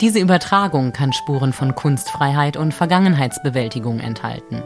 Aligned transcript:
Diese 0.00 0.20
Übertragung 0.20 0.92
kann 0.92 1.12
Spuren 1.12 1.52
von 1.52 1.74
Kunstfreiheit 1.74 2.56
und 2.56 2.72
Vergangenheitsbewältigung 2.72 3.98
enthalten. 3.98 4.62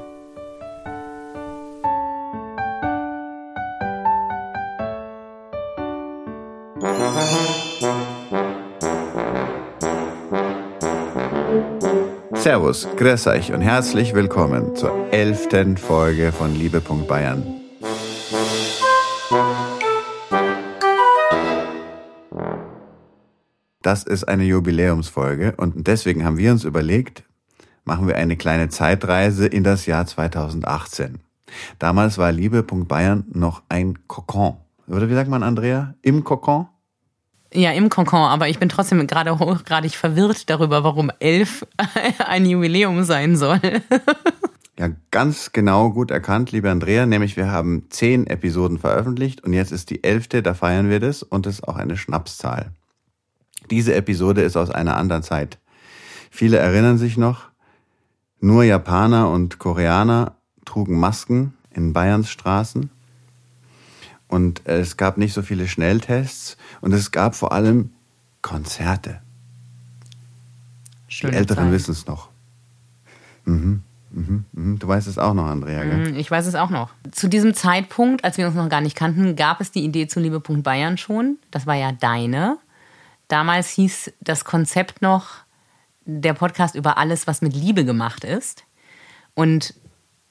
Servus, 12.34 12.86
grüß 12.96 13.28
euch 13.28 13.52
und 13.54 13.62
herzlich 13.62 14.14
willkommen 14.14 14.76
zur 14.76 15.12
elften 15.12 15.78
Folge 15.78 16.32
von 16.32 16.54
Liebe. 16.54 16.82
Das 23.92 24.04
ist 24.04 24.24
eine 24.24 24.44
Jubiläumsfolge 24.44 25.52
und 25.58 25.86
deswegen 25.86 26.24
haben 26.24 26.38
wir 26.38 26.50
uns 26.50 26.64
überlegt, 26.64 27.24
machen 27.84 28.08
wir 28.08 28.16
eine 28.16 28.38
kleine 28.38 28.70
Zeitreise 28.70 29.46
in 29.46 29.64
das 29.64 29.84
Jahr 29.84 30.06
2018. 30.06 31.18
Damals 31.78 32.16
war 32.16 32.32
Liebe. 32.32 32.62
Bayern 32.62 33.26
noch 33.34 33.60
ein 33.68 33.98
Kokon. 34.08 34.56
Oder 34.88 35.10
wie 35.10 35.14
sagt 35.14 35.28
man, 35.28 35.42
Andrea? 35.42 35.92
Im 36.00 36.24
Kokon? 36.24 36.68
Ja, 37.52 37.72
im 37.72 37.90
Kokon, 37.90 38.18
aber 38.18 38.48
ich 38.48 38.58
bin 38.58 38.70
trotzdem 38.70 39.06
gerade 39.06 39.38
hochgradig 39.38 39.94
verwirrt 39.94 40.48
darüber, 40.48 40.84
warum 40.84 41.12
elf 41.18 41.66
ein 42.26 42.46
Jubiläum 42.46 43.04
sein 43.04 43.36
soll. 43.36 43.60
ja, 44.78 44.88
ganz 45.10 45.52
genau 45.52 45.90
gut 45.90 46.10
erkannt, 46.10 46.50
liebe 46.50 46.70
Andrea, 46.70 47.04
nämlich 47.04 47.36
wir 47.36 47.50
haben 47.50 47.88
zehn 47.90 48.26
Episoden 48.26 48.78
veröffentlicht 48.78 49.44
und 49.44 49.52
jetzt 49.52 49.70
ist 49.70 49.90
die 49.90 50.02
elfte, 50.02 50.42
da 50.42 50.54
feiern 50.54 50.88
wir 50.88 50.98
das 50.98 51.22
und 51.22 51.46
es 51.46 51.56
ist 51.56 51.68
auch 51.68 51.76
eine 51.76 51.98
Schnapszahl. 51.98 52.72
Diese 53.70 53.94
Episode 53.94 54.42
ist 54.42 54.56
aus 54.56 54.70
einer 54.70 54.96
anderen 54.96 55.22
Zeit. 55.22 55.58
Viele 56.30 56.58
erinnern 56.58 56.98
sich 56.98 57.16
noch, 57.16 57.50
nur 58.40 58.64
Japaner 58.64 59.30
und 59.30 59.58
Koreaner 59.58 60.34
trugen 60.64 60.98
Masken 60.98 61.54
in 61.70 61.92
Bayerns 61.92 62.30
Straßen 62.30 62.90
und 64.28 64.66
es 64.66 64.96
gab 64.96 65.18
nicht 65.18 65.34
so 65.34 65.42
viele 65.42 65.68
Schnelltests 65.68 66.56
und 66.80 66.92
es 66.92 67.10
gab 67.10 67.34
vor 67.34 67.52
allem 67.52 67.90
Konzerte. 68.40 69.20
Schöne 71.06 71.32
Die 71.32 71.38
Älteren 71.38 71.70
wissen 71.70 71.92
es 71.92 72.06
noch. 72.06 72.30
Mhm. 73.44 73.82
Mhm, 74.10 74.44
mhm. 74.52 74.78
Du 74.78 74.88
weißt 74.88 75.06
es 75.06 75.18
auch 75.18 75.34
noch, 75.34 75.46
Andrea, 75.46 75.84
gell? 75.84 76.12
Mhm, 76.12 76.16
ich 76.16 76.30
weiß 76.30 76.46
es 76.46 76.54
auch 76.54 76.70
noch. 76.70 76.90
Zu 77.10 77.28
diesem 77.28 77.54
Zeitpunkt, 77.54 78.24
als 78.24 78.38
wir 78.38 78.46
uns 78.46 78.54
noch 78.54 78.68
gar 78.68 78.80
nicht 78.80 78.96
kannten, 78.96 79.36
gab 79.36 79.60
es 79.60 79.70
die 79.70 79.84
Idee 79.84 80.06
zu 80.06 80.20
Liebe.Bayern 80.20 80.62
Bayern 80.62 80.98
schon. 80.98 81.38
Das 81.50 81.66
war 81.66 81.74
ja 81.74 81.92
deine. 81.92 82.58
Damals 83.32 83.70
hieß 83.70 84.12
das 84.20 84.44
Konzept 84.44 85.00
noch 85.00 85.28
der 86.04 86.34
Podcast 86.34 86.74
über 86.74 86.98
alles, 86.98 87.26
was 87.26 87.40
mit 87.40 87.54
Liebe 87.54 87.86
gemacht 87.86 88.24
ist. 88.24 88.64
Und 89.32 89.72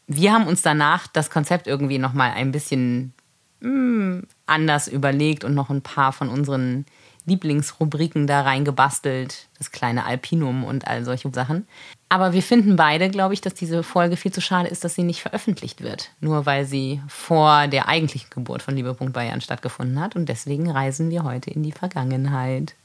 wir 0.05 0.31
haben 0.31 0.45
uns 0.45 0.61
danach 0.61 1.07
das 1.07 1.31
Konzept 1.31 1.65
irgendwie 1.65 1.97
noch 1.97 2.13
mal 2.13 2.29
ein 2.29 2.51
bisschen 2.51 3.15
hm, 3.59 4.27
anders 4.45 4.87
überlegt 4.87 5.43
und 5.43 5.55
noch 5.55 5.71
ein 5.71 5.81
paar 5.81 6.13
von 6.13 6.29
unseren 6.29 6.85
Lieblingsrubriken 7.25 8.27
da 8.27 8.41
reingebastelt. 8.41 9.47
Das 9.57 9.71
kleine 9.71 10.05
Alpinum 10.05 10.63
und 10.63 10.85
all 10.85 11.03
solche 11.03 11.33
Sachen. 11.33 11.67
Aber 12.07 12.33
wir 12.33 12.43
finden 12.43 12.75
beide, 12.75 13.09
glaube 13.09 13.33
ich, 13.33 13.41
dass 13.41 13.55
diese 13.55 13.81
Folge 13.81 14.15
viel 14.15 14.31
zu 14.31 14.41
schade 14.41 14.69
ist, 14.69 14.83
dass 14.83 14.93
sie 14.93 15.01
nicht 15.01 15.23
veröffentlicht 15.23 15.81
wird. 15.81 16.11
Nur 16.19 16.45
weil 16.45 16.65
sie 16.65 17.01
vor 17.07 17.67
der 17.67 17.87
eigentlichen 17.87 18.29
Geburt 18.29 18.61
von 18.61 18.75
Liebe. 18.75 18.93
Bayern 18.93 19.41
stattgefunden 19.41 19.99
hat. 19.99 20.15
Und 20.15 20.29
deswegen 20.29 20.69
reisen 20.69 21.09
wir 21.09 21.23
heute 21.23 21.49
in 21.49 21.63
die 21.63 21.71
Vergangenheit. 21.71 22.75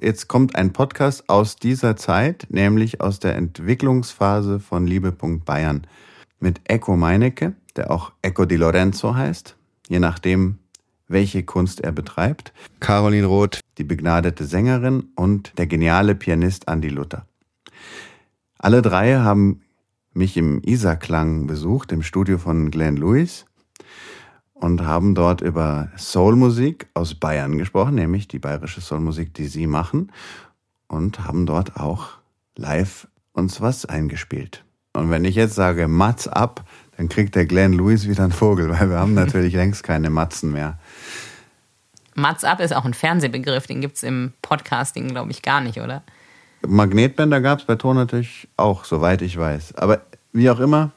Jetzt 0.00 0.28
kommt 0.28 0.56
ein 0.56 0.72
Podcast 0.72 1.28
aus 1.28 1.56
dieser 1.56 1.96
Zeit, 1.96 2.46
nämlich 2.50 3.00
aus 3.00 3.18
der 3.18 3.36
Entwicklungsphase 3.36 4.60
von 4.60 4.86
Liebe. 4.86 5.12
Bayern 5.12 5.86
mit 6.38 6.60
Echo 6.64 6.96
Meinecke, 6.96 7.54
der 7.76 7.90
auch 7.90 8.12
Echo 8.22 8.44
di 8.44 8.56
Lorenzo 8.56 9.14
heißt 9.14 9.56
je 9.88 9.98
nachdem, 9.98 10.58
welche 11.08 11.42
Kunst 11.44 11.80
er 11.80 11.92
betreibt. 11.92 12.52
Caroline 12.80 13.26
Roth, 13.26 13.60
die 13.78 13.84
begnadete 13.84 14.44
Sängerin 14.44 15.08
und 15.14 15.52
der 15.58 15.66
geniale 15.66 16.14
Pianist 16.14 16.68
Andy 16.68 16.88
Luther. 16.88 17.26
Alle 18.58 18.82
drei 18.82 19.16
haben 19.16 19.62
mich 20.12 20.36
im 20.36 20.62
Isar-Klang 20.62 21.46
besucht, 21.46 21.92
im 21.92 22.02
Studio 22.02 22.38
von 22.38 22.70
Glenn 22.70 22.96
Lewis 22.96 23.46
und 24.60 24.86
haben 24.86 25.14
dort 25.14 25.40
über 25.40 25.88
Soulmusik 25.96 26.86
aus 26.94 27.14
Bayern 27.14 27.58
gesprochen, 27.58 27.94
nämlich 27.94 28.26
die 28.26 28.38
bayerische 28.38 28.80
Soulmusik, 28.80 29.34
die 29.34 29.46
sie 29.46 29.66
machen 29.66 30.10
und 30.88 31.24
haben 31.24 31.46
dort 31.46 31.76
auch 31.76 32.08
live 32.56 33.06
uns 33.32 33.60
was 33.60 33.84
eingespielt. 33.84 34.64
Und 34.94 35.10
wenn 35.10 35.24
ich 35.26 35.34
jetzt 35.34 35.54
sage 35.54 35.88
Mats 35.88 36.26
ab, 36.26 36.64
dann 36.96 37.10
kriegt 37.10 37.34
der 37.34 37.44
Glenn 37.44 37.74
Lewis 37.74 38.08
wieder 38.08 38.22
einen 38.22 38.32
Vogel, 38.32 38.70
weil 38.70 38.88
wir 38.88 38.98
haben 38.98 39.14
natürlich 39.14 39.52
längst 39.54 39.82
keine 39.82 40.08
Matzen 40.08 40.52
mehr. 40.52 40.78
Mats 42.14 42.44
ab 42.44 42.60
ist 42.60 42.74
auch 42.74 42.86
ein 42.86 42.94
Fernsehbegriff, 42.94 43.66
den 43.66 43.82
gibt 43.82 43.96
es 43.96 44.02
im 44.02 44.32
Podcasting, 44.40 45.08
glaube 45.08 45.30
ich, 45.32 45.42
gar 45.42 45.60
nicht, 45.60 45.80
oder? 45.80 46.02
Magnetbänder 46.66 47.42
gab 47.42 47.58
es 47.58 47.66
bei 47.66 47.76
Ton 47.76 47.96
natürlich 47.96 48.48
auch, 48.56 48.86
soweit 48.86 49.20
ich 49.20 49.36
weiß. 49.36 49.74
Aber 49.74 50.00
wie 50.32 50.48
auch 50.48 50.60
immer, 50.60 50.92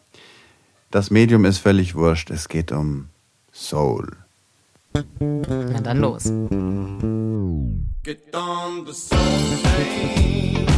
das 0.91 1.11
Medium 1.11 1.43
ist 1.43 1.57
völlig 1.57 1.95
wurscht. 1.95 2.31
Es 2.31 2.47
geht 2.47 2.71
um 2.71 3.09
Soul. 3.59 4.05
Na 4.93 5.81
dann 5.81 5.99
los. 5.99 6.23
Get 8.03 8.33
on 8.33 8.85
the 8.85 8.93
soul 8.93 9.19
train. 9.63 10.68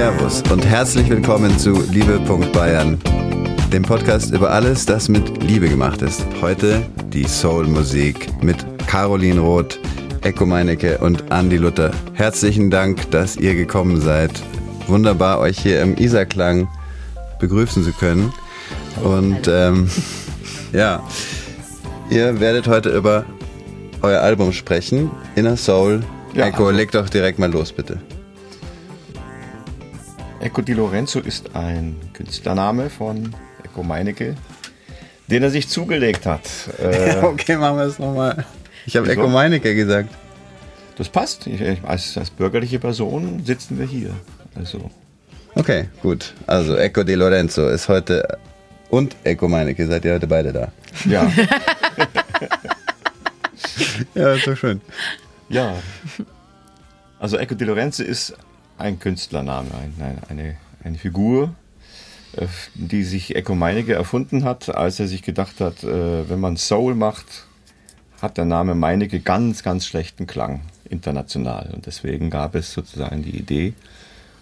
Servus 0.00 0.42
und 0.50 0.64
herzlich 0.64 1.10
willkommen 1.10 1.58
zu 1.58 1.72
Liebe. 1.92 2.18
Bayern, 2.54 2.98
dem 3.70 3.82
Podcast 3.82 4.32
über 4.32 4.50
alles, 4.50 4.86
das 4.86 5.10
mit 5.10 5.42
Liebe 5.42 5.68
gemacht 5.68 6.00
ist. 6.00 6.24
Heute 6.40 6.80
die 7.12 7.24
Soul-Musik 7.24 8.42
mit 8.42 8.56
Caroline 8.86 9.38
Roth, 9.38 9.78
Eko 10.22 10.46
Meinecke 10.46 10.96
und 10.96 11.24
Andy 11.30 11.58
Luther. 11.58 11.90
Herzlichen 12.14 12.70
Dank, 12.70 13.10
dass 13.10 13.36
ihr 13.36 13.54
gekommen 13.54 14.00
seid. 14.00 14.30
Wunderbar, 14.86 15.38
euch 15.38 15.58
hier 15.58 15.82
im 15.82 15.94
Isarklang 15.98 16.66
begrüßen 17.38 17.84
zu 17.84 17.92
können. 17.92 18.32
Und 19.04 19.48
ähm, 19.48 19.90
ja, 20.72 21.06
ihr 22.08 22.40
werdet 22.40 22.68
heute 22.68 22.88
über 22.88 23.26
euer 24.00 24.22
Album 24.22 24.52
sprechen, 24.52 25.10
Inner 25.36 25.58
Soul. 25.58 26.02
Ja, 26.32 26.46
Eko, 26.46 26.68
also. 26.68 26.78
leg 26.78 26.90
doch 26.90 27.10
direkt 27.10 27.38
mal 27.38 27.52
los, 27.52 27.70
bitte. 27.70 27.98
Ecco 30.40 30.62
di 30.62 30.72
Lorenzo 30.72 31.20
ist 31.20 31.54
ein 31.54 31.96
Künstlername 32.14 32.88
von 32.88 33.34
Ecco 33.62 33.82
Meinecke, 33.82 34.36
den 35.26 35.42
er 35.42 35.50
sich 35.50 35.68
zugelegt 35.68 36.24
hat. 36.24 36.40
Äh, 36.78 37.18
okay, 37.22 37.56
machen 37.56 37.76
wir 37.76 37.84
es 37.84 37.98
nochmal. 37.98 38.46
Ich 38.86 38.96
habe 38.96 39.10
Ecco 39.10 39.28
Meinecke 39.28 39.74
gesagt. 39.74 40.08
Das 40.96 41.10
passt. 41.10 41.46
Ich, 41.46 41.60
als, 41.86 42.16
als 42.16 42.30
bürgerliche 42.30 42.78
Person 42.78 43.44
sitzen 43.44 43.78
wir 43.78 43.84
hier. 43.84 44.14
Also. 44.54 44.90
Okay, 45.54 45.88
gut. 46.02 46.32
Also 46.46 46.74
Ecco 46.74 47.02
di 47.02 47.14
Lorenzo 47.14 47.68
ist 47.68 47.88
heute 47.88 48.38
und 48.88 49.14
Ecco 49.24 49.46
Meinecke, 49.46 49.86
seid 49.86 50.06
ihr 50.06 50.14
heute 50.14 50.26
beide 50.26 50.54
da? 50.54 50.72
Ja. 51.04 51.30
ja, 54.14 54.32
ist 54.32 54.46
doch 54.46 54.56
schön. 54.56 54.80
Ja. 55.50 55.74
Also 57.18 57.36
Ecco 57.36 57.54
di 57.54 57.64
Lorenzo 57.64 58.02
ist 58.02 58.34
ein 58.80 58.98
Künstlername, 58.98 59.70
ein, 59.74 60.18
eine, 60.28 60.56
eine 60.82 60.98
Figur, 60.98 61.54
äh, 62.36 62.46
die 62.74 63.04
sich 63.04 63.36
Ecco 63.36 63.54
Meinecke 63.54 63.94
erfunden 63.94 64.44
hat, 64.44 64.74
als 64.74 65.00
er 65.00 65.08
sich 65.08 65.22
gedacht 65.22 65.60
hat, 65.60 65.84
äh, 65.84 66.28
wenn 66.28 66.40
man 66.40 66.56
Soul 66.56 66.94
macht, 66.94 67.46
hat 68.20 68.36
der 68.36 68.44
Name 68.44 68.74
Meinecke 68.74 69.20
ganz, 69.20 69.62
ganz 69.62 69.86
schlechten 69.86 70.26
Klang 70.26 70.62
international. 70.88 71.70
Und 71.72 71.86
deswegen 71.86 72.30
gab 72.30 72.54
es 72.54 72.72
sozusagen 72.72 73.22
die 73.22 73.36
Idee, 73.36 73.74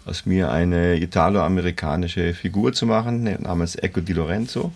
aus 0.05 0.25
mir 0.25 0.51
eine 0.51 0.97
italo-amerikanische 0.97 2.33
Figur 2.33 2.73
zu 2.73 2.87
machen, 2.87 3.25
namens 3.43 3.77
Ecco 3.77 4.01
di 4.01 4.15
Lorenzo, 4.15 4.73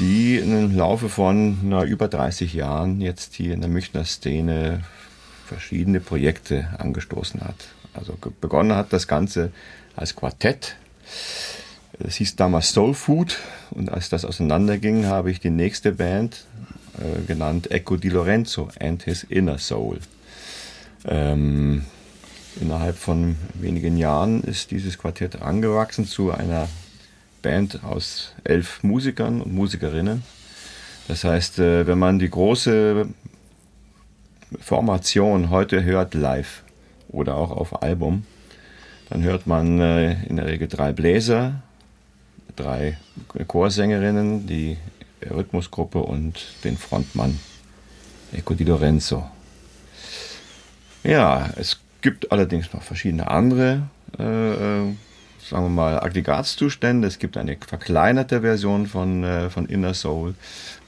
die 0.00 0.38
im 0.38 0.76
Laufe 0.76 1.08
von 1.08 1.58
na, 1.62 1.84
über 1.84 2.08
30 2.08 2.54
Jahren 2.54 3.00
jetzt 3.00 3.34
hier 3.34 3.54
in 3.54 3.60
der 3.60 3.70
Münchner 3.70 4.04
Szene 4.04 4.82
verschiedene 5.46 6.00
Projekte 6.00 6.68
angestoßen 6.78 7.40
hat. 7.42 7.68
Also 7.94 8.16
begonnen 8.40 8.76
hat 8.76 8.92
das 8.92 9.08
Ganze 9.08 9.52
als 9.96 10.14
Quartett. 10.14 10.76
Es 11.98 12.16
hieß 12.16 12.36
damals 12.36 12.72
Soul 12.72 12.94
Food 12.94 13.38
und 13.70 13.90
als 13.90 14.08
das 14.08 14.24
auseinanderging, 14.24 15.06
habe 15.06 15.30
ich 15.30 15.38
die 15.38 15.50
nächste 15.50 15.92
Band 15.92 16.44
äh, 16.98 17.22
genannt 17.26 17.70
Echo 17.70 17.96
di 17.96 18.08
Lorenzo 18.08 18.68
and 18.80 19.04
His 19.04 19.22
Inner 19.24 19.58
Soul. 19.58 19.98
Ähm, 21.06 21.84
innerhalb 22.60 22.96
von 22.96 23.36
wenigen 23.54 23.96
Jahren 23.96 24.42
ist 24.42 24.70
dieses 24.70 24.98
Quartett 24.98 25.40
angewachsen 25.40 26.04
zu 26.04 26.32
einer 26.32 26.68
Band 27.42 27.84
aus 27.84 28.32
elf 28.42 28.82
Musikern 28.82 29.40
und 29.40 29.54
Musikerinnen. 29.54 30.22
Das 31.06 31.22
heißt, 31.22 31.60
äh, 31.60 31.86
wenn 31.86 31.98
man 31.98 32.18
die 32.18 32.30
große 32.30 33.06
Formation 34.60 35.50
heute 35.50 35.84
hört 35.84 36.14
live 36.14 36.63
oder 37.14 37.36
auch 37.36 37.50
auf 37.50 37.82
Album, 37.82 38.24
dann 39.10 39.22
hört 39.22 39.46
man 39.46 39.80
äh, 39.80 40.24
in 40.24 40.36
der 40.36 40.46
Regel 40.46 40.68
drei 40.68 40.92
Bläser, 40.92 41.62
drei 42.56 42.96
Chorsängerinnen, 43.46 44.46
die 44.46 44.76
Rhythmusgruppe 45.30 45.98
und 45.98 46.46
den 46.64 46.76
Frontmann 46.76 47.38
Eco 48.32 48.54
di 48.54 48.64
Lorenzo. 48.64 49.24
Ja, 51.02 51.50
es 51.56 51.80
gibt 52.00 52.32
allerdings 52.32 52.72
noch 52.72 52.82
verschiedene 52.82 53.30
andere, 53.30 53.82
äh, 54.18 54.22
äh, 54.22 54.94
sagen 55.38 55.64
wir 55.64 55.68
mal, 55.68 56.00
Aggregatzustände. 56.00 57.06
Es 57.06 57.18
gibt 57.18 57.36
eine 57.36 57.56
verkleinerte 57.56 58.40
Version 58.40 58.86
von, 58.86 59.22
äh, 59.22 59.50
von 59.50 59.66
Inner 59.66 59.94
Soul, 59.94 60.34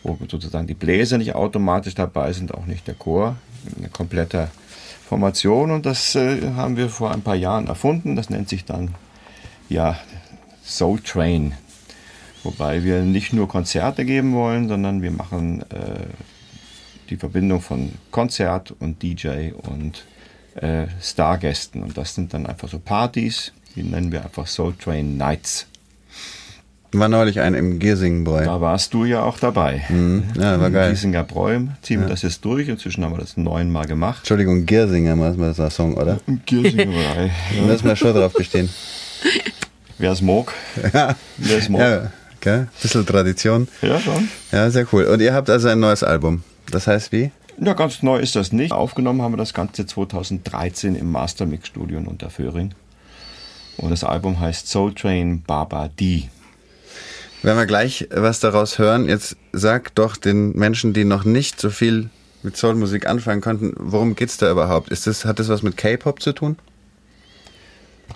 wo 0.02 0.18
sozusagen 0.28 0.66
die 0.66 0.74
Bläser 0.74 1.18
nicht 1.18 1.34
automatisch 1.34 1.94
dabei 1.94 2.32
sind, 2.32 2.54
auch 2.54 2.66
nicht 2.66 2.86
der 2.86 2.94
Chor. 2.94 3.36
Eine 3.76 3.88
komplette 3.88 4.48
Formation 5.06 5.70
und 5.70 5.86
das 5.86 6.16
äh, 6.16 6.52
haben 6.54 6.76
wir 6.76 6.88
vor 6.88 7.12
ein 7.12 7.22
paar 7.22 7.36
Jahren 7.36 7.68
erfunden. 7.68 8.16
Das 8.16 8.28
nennt 8.28 8.48
sich 8.48 8.64
dann 8.64 8.94
ja 9.68 9.96
Soul 10.64 11.00
Train. 11.00 11.54
Wobei 12.42 12.82
wir 12.82 13.02
nicht 13.02 13.32
nur 13.32 13.48
Konzerte 13.48 14.04
geben 14.04 14.34
wollen, 14.34 14.68
sondern 14.68 15.02
wir 15.02 15.12
machen 15.12 15.62
äh, 15.70 16.06
die 17.08 17.16
Verbindung 17.16 17.60
von 17.60 17.92
Konzert 18.10 18.74
und 18.80 19.02
DJ 19.02 19.52
und 19.52 20.04
äh, 20.56 20.88
Stargästen. 21.00 21.82
Und 21.82 21.96
das 21.96 22.14
sind 22.14 22.34
dann 22.34 22.46
einfach 22.46 22.68
so 22.68 22.80
Partys, 22.80 23.52
die 23.76 23.84
nennen 23.84 24.10
wir 24.10 24.24
einfach 24.24 24.48
Soul 24.48 24.74
Train 24.74 25.16
Nights. 25.16 25.66
War 26.92 27.08
neulich 27.08 27.40
ein 27.40 27.54
im 27.54 27.78
Giersingenbräu. 27.78 28.44
Da 28.44 28.60
warst 28.60 28.94
du 28.94 29.04
ja 29.04 29.22
auch 29.22 29.38
dabei. 29.38 29.84
Mhm. 29.88 30.24
Ja, 30.38 30.60
war 30.60 30.70
geil. 30.70 30.90
Giesinger 30.90 31.24
Bräu, 31.24 31.60
ziehen 31.82 32.00
wir 32.00 32.08
das 32.08 32.22
jetzt 32.22 32.44
durch. 32.44 32.68
Inzwischen 32.68 33.04
haben 33.04 33.12
wir 33.12 33.18
das 33.18 33.36
neunmal 33.36 33.86
gemacht. 33.86 34.18
Entschuldigung, 34.18 34.66
Giersinger 34.66 35.18
war 35.18 35.32
das 35.32 35.56
der 35.56 35.70
Song, 35.70 35.94
oder? 35.94 36.18
Giersinger 36.46 36.86
Bräu. 36.86 37.28
Da 37.56 37.62
müssen 37.62 37.84
wir 37.84 37.96
schon 37.96 38.14
drauf 38.14 38.32
bestehen. 38.32 38.68
Wer 39.98 40.12
es 40.12 40.22
mag. 40.22 40.52
Ja. 40.92 41.16
Wer 41.38 41.58
es 41.58 41.68
mag. 41.68 41.80
Ja, 41.80 42.10
gell? 42.40 42.68
Bisschen 42.80 43.06
Tradition. 43.06 43.68
Ja, 43.82 43.98
schon. 43.98 44.28
Ja, 44.52 44.70
sehr 44.70 44.86
cool. 44.92 45.04
Und 45.04 45.20
ihr 45.20 45.34
habt 45.34 45.50
also 45.50 45.68
ein 45.68 45.80
neues 45.80 46.02
Album. 46.02 46.42
Das 46.70 46.86
heißt 46.86 47.12
wie? 47.12 47.30
Ja, 47.58 47.72
ganz 47.72 48.02
neu 48.02 48.18
ist 48.18 48.36
das 48.36 48.52
nicht. 48.52 48.72
Aufgenommen 48.72 49.22
haben 49.22 49.32
wir 49.32 49.38
das 49.38 49.54
Ganze 49.54 49.86
2013 49.86 50.94
im 50.94 51.10
Mastermix 51.10 51.68
Studio 51.68 51.98
in 51.98 52.06
Unterföhring. 52.06 52.74
Und 53.78 53.90
das 53.90 54.04
Album 54.04 54.38
heißt 54.40 54.68
Soul 54.68 54.94
Train 54.94 55.42
Baba 55.42 55.88
D. 55.88 56.28
Wenn 57.42 57.56
wir 57.56 57.66
gleich 57.66 58.08
was 58.10 58.40
daraus 58.40 58.78
hören, 58.78 59.08
jetzt 59.08 59.36
sag 59.52 59.94
doch 59.94 60.16
den 60.16 60.52
Menschen, 60.56 60.92
die 60.92 61.04
noch 61.04 61.24
nicht 61.24 61.60
so 61.60 61.70
viel 61.70 62.10
mit 62.42 62.56
Soulmusik 62.56 63.06
anfangen 63.06 63.40
konnten, 63.40 63.74
worum 63.78 64.14
geht's 64.14 64.36
da 64.36 64.50
überhaupt? 64.50 64.90
Ist 64.90 65.06
das, 65.06 65.24
hat 65.24 65.38
das 65.38 65.48
was 65.48 65.62
mit 65.62 65.76
K-Pop 65.76 66.22
zu 66.22 66.32
tun? 66.32 66.56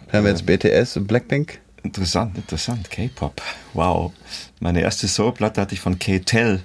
Hören 0.08 0.24
wir 0.24 0.30
jetzt 0.30 0.46
BTS 0.46 0.96
und 0.96 1.06
Blackpink? 1.06 1.60
Interessant, 1.82 2.36
interessant. 2.36 2.90
K-Pop. 2.90 3.40
Wow. 3.72 4.12
Meine 4.60 4.82
erste 4.82 5.08
Soul-Platte 5.08 5.60
hatte 5.60 5.74
ich 5.74 5.80
von 5.80 5.98
K-Tel. 5.98 6.60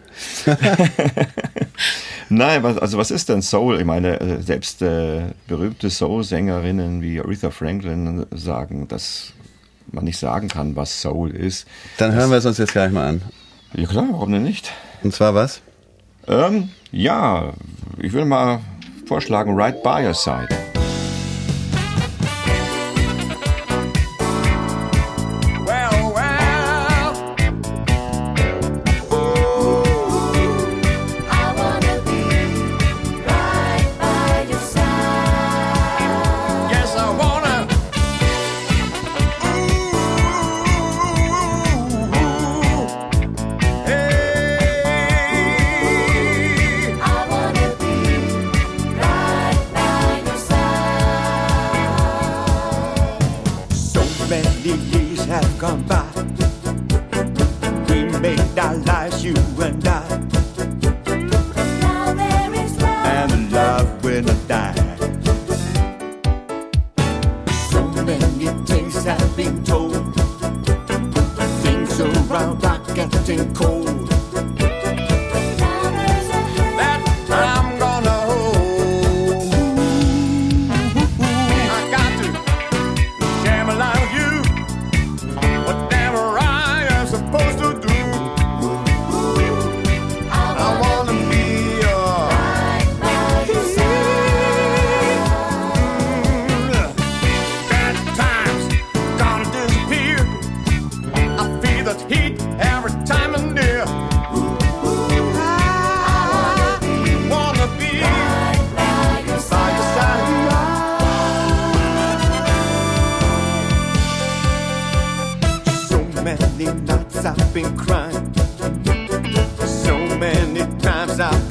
Nein, 2.29 2.63
was, 2.63 2.77
also 2.77 2.97
was 2.97 3.11
ist 3.11 3.29
denn 3.29 3.41
Soul? 3.41 3.79
Ich 3.79 3.85
meine, 3.85 4.19
äh, 4.19 4.41
selbst 4.41 4.81
äh, 4.81 5.21
berühmte 5.47 5.89
Soul-Sängerinnen 5.89 7.01
wie 7.01 7.19
Aretha 7.19 7.51
Franklin 7.51 8.25
sagen, 8.31 8.87
dass 8.87 9.33
man 9.91 10.03
nicht 10.03 10.17
sagen 10.17 10.47
kann, 10.47 10.75
was 10.75 11.01
Soul 11.01 11.31
ist. 11.31 11.67
Dann 11.97 12.13
hören 12.13 12.29
wir 12.29 12.37
es 12.37 12.45
uns 12.45 12.57
jetzt 12.57 12.73
gleich 12.73 12.91
mal 12.91 13.07
an. 13.07 13.21
Ja 13.73 13.87
klar, 13.87 14.07
warum 14.11 14.31
denn 14.31 14.43
nicht? 14.43 14.71
Und 15.03 15.13
zwar 15.13 15.35
was? 15.35 15.61
Ähm, 16.27 16.69
ja, 16.91 17.53
ich 17.99 18.13
würde 18.13 18.25
mal 18.25 18.59
vorschlagen, 19.05 19.55
Right 19.55 19.81
by 19.83 20.05
Your 20.05 20.13
Side. 20.13 20.74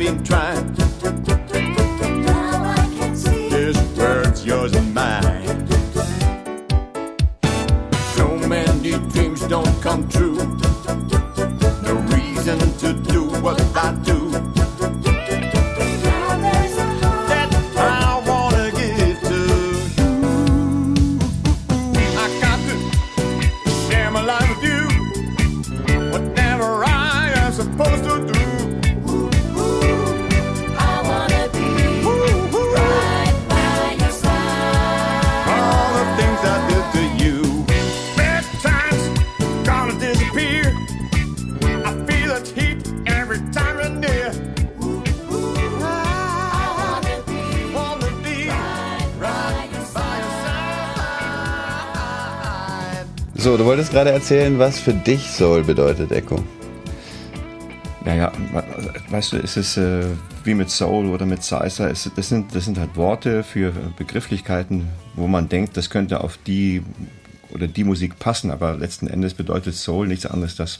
Been 0.04 0.22
trying. 0.22 0.53
Wolltest 53.74 53.90
gerade 53.90 54.12
erzählen, 54.12 54.56
was 54.56 54.78
für 54.78 54.94
dich 54.94 55.28
Soul 55.28 55.64
bedeutet, 55.64 56.12
Echo. 56.12 56.40
Naja, 58.04 58.30
weißt 59.10 59.32
du, 59.32 59.38
es 59.38 59.56
ist 59.56 59.76
äh, 59.78 60.04
wie 60.44 60.54
mit 60.54 60.70
Soul 60.70 61.06
oder 61.06 61.26
mit 61.26 61.42
Salsa, 61.42 61.88
es, 61.88 62.08
das, 62.14 62.28
sind, 62.28 62.54
das 62.54 62.66
sind 62.66 62.78
halt 62.78 62.94
Worte 62.94 63.42
für 63.42 63.72
Begrifflichkeiten, 63.96 64.86
wo 65.14 65.26
man 65.26 65.48
denkt, 65.48 65.76
das 65.76 65.90
könnte 65.90 66.22
auf 66.22 66.38
die 66.46 66.84
oder 67.50 67.66
die 67.66 67.82
Musik 67.82 68.20
passen, 68.20 68.52
aber 68.52 68.74
letzten 68.74 69.08
Endes 69.08 69.34
bedeutet 69.34 69.74
Soul 69.74 70.06
nichts 70.06 70.26
anderes, 70.26 70.54
dass 70.54 70.78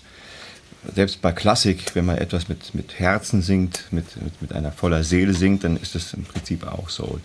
selbst 0.94 1.22
bei 1.22 1.32
Klassik, 1.32 1.94
wenn 1.94 2.06
man 2.06 2.18
etwas 2.18 2.48
mit, 2.48 2.74
mit 2.74 2.98
Herzen 2.98 3.42
singt, 3.42 3.84
mit, 3.90 4.20
mit, 4.22 4.42
mit 4.42 4.52
einer 4.52 4.72
voller 4.72 5.04
Seele 5.04 5.32
singt, 5.32 5.64
dann 5.64 5.76
ist 5.76 5.94
das 5.94 6.14
im 6.14 6.24
Prinzip 6.24 6.66
auch 6.66 6.88
Soul. 6.88 7.20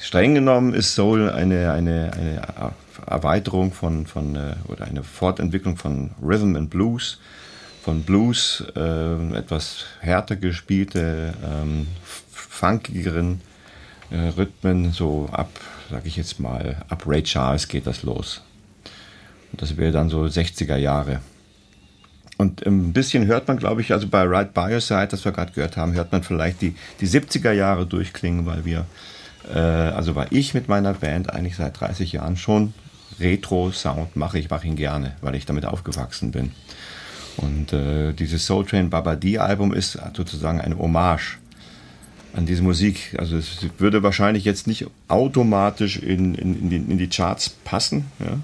Streng 0.00 0.34
genommen 0.34 0.74
ist 0.74 0.94
Soul 0.94 1.30
eine, 1.30 1.72
eine, 1.72 2.12
eine 2.14 2.72
Erweiterung 3.06 3.72
von, 3.72 4.06
von 4.06 4.36
äh, 4.36 4.54
oder 4.68 4.84
eine 4.84 5.02
Fortentwicklung 5.02 5.76
von 5.76 6.10
Rhythm 6.22 6.56
and 6.56 6.70
Blues, 6.70 7.18
von 7.82 8.02
Blues, 8.02 8.64
äh, 8.76 9.36
etwas 9.36 9.84
härter 10.00 10.36
gespielte, 10.36 11.34
ähm, 11.44 11.86
funkigeren 12.32 13.40
äh, 14.10 14.28
Rhythmen, 14.36 14.92
so 14.92 15.28
ab, 15.32 15.50
sag 15.90 16.06
ich 16.06 16.16
jetzt 16.16 16.40
mal, 16.40 16.76
ab 16.88 17.04
Ray 17.06 17.22
Charles 17.22 17.68
geht 17.68 17.86
das 17.86 18.02
los. 18.02 18.42
Und 19.52 19.62
das 19.62 19.76
wäre 19.76 19.92
dann 19.92 20.08
so 20.08 20.22
60er 20.22 20.76
Jahre. 20.76 21.20
Und 22.40 22.66
ein 22.66 22.94
bisschen 22.94 23.26
hört 23.26 23.48
man, 23.48 23.58
glaube 23.58 23.82
ich, 23.82 23.92
also 23.92 24.08
bei 24.08 24.22
Right 24.22 24.54
By 24.54 24.72
Your 24.72 24.80
Side, 24.80 25.08
das 25.08 25.26
wir 25.26 25.32
gerade 25.32 25.52
gehört 25.52 25.76
haben, 25.76 25.92
hört 25.92 26.10
man 26.10 26.22
vielleicht 26.22 26.62
die, 26.62 26.74
die 26.98 27.06
70er 27.06 27.52
Jahre 27.52 27.84
durchklingen, 27.84 28.46
weil 28.46 28.64
wir, 28.64 28.86
äh, 29.54 29.58
also 29.58 30.14
weil 30.14 30.28
ich 30.30 30.54
mit 30.54 30.66
meiner 30.66 30.94
Band 30.94 31.28
eigentlich 31.28 31.56
seit 31.56 31.78
30 31.78 32.12
Jahren 32.12 32.38
schon 32.38 32.72
Retro-Sound 33.20 34.16
mache. 34.16 34.38
Ich 34.38 34.48
mache 34.48 34.66
ihn 34.66 34.76
gerne, 34.76 35.16
weil 35.20 35.34
ich 35.34 35.44
damit 35.44 35.66
aufgewachsen 35.66 36.30
bin. 36.30 36.52
Und 37.36 37.74
äh, 37.74 38.14
dieses 38.14 38.46
Soul 38.46 38.64
Train 38.64 38.88
Babadi 38.88 39.36
Album 39.36 39.74
ist 39.74 39.98
sozusagen 40.16 40.62
eine 40.62 40.78
Hommage 40.78 41.36
an 42.32 42.46
diese 42.46 42.62
Musik. 42.62 43.16
Also 43.18 43.36
es 43.36 43.66
würde 43.76 44.02
wahrscheinlich 44.02 44.46
jetzt 44.46 44.66
nicht 44.66 44.86
automatisch 45.08 45.98
in, 45.98 46.34
in, 46.36 46.58
in, 46.58 46.70
die, 46.70 46.76
in 46.76 46.96
die 46.96 47.08
Charts 47.10 47.50
passen, 47.50 48.06
ja? 48.18 48.38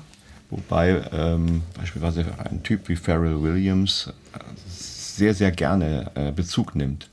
Wobei 0.50 1.03
ähm, 1.12 1.62
beispielsweise 1.76 2.26
ein 2.38 2.62
Typ 2.62 2.88
wie 2.88 2.97
Pharrell 2.97 3.43
Williams 3.43 4.12
äh, 4.35 4.38
sehr, 4.69 5.35
sehr 5.35 5.50
gerne 5.50 6.11
äh, 6.15 6.33
Bezug 6.33 6.75
nimmt 6.75 7.09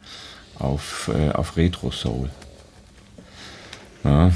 auf, 0.60 1.10
äh, 1.14 1.32
auf 1.32 1.58
Retro 1.58 1.92
Soul. 1.92 2.30
Ja. 4.04 4.32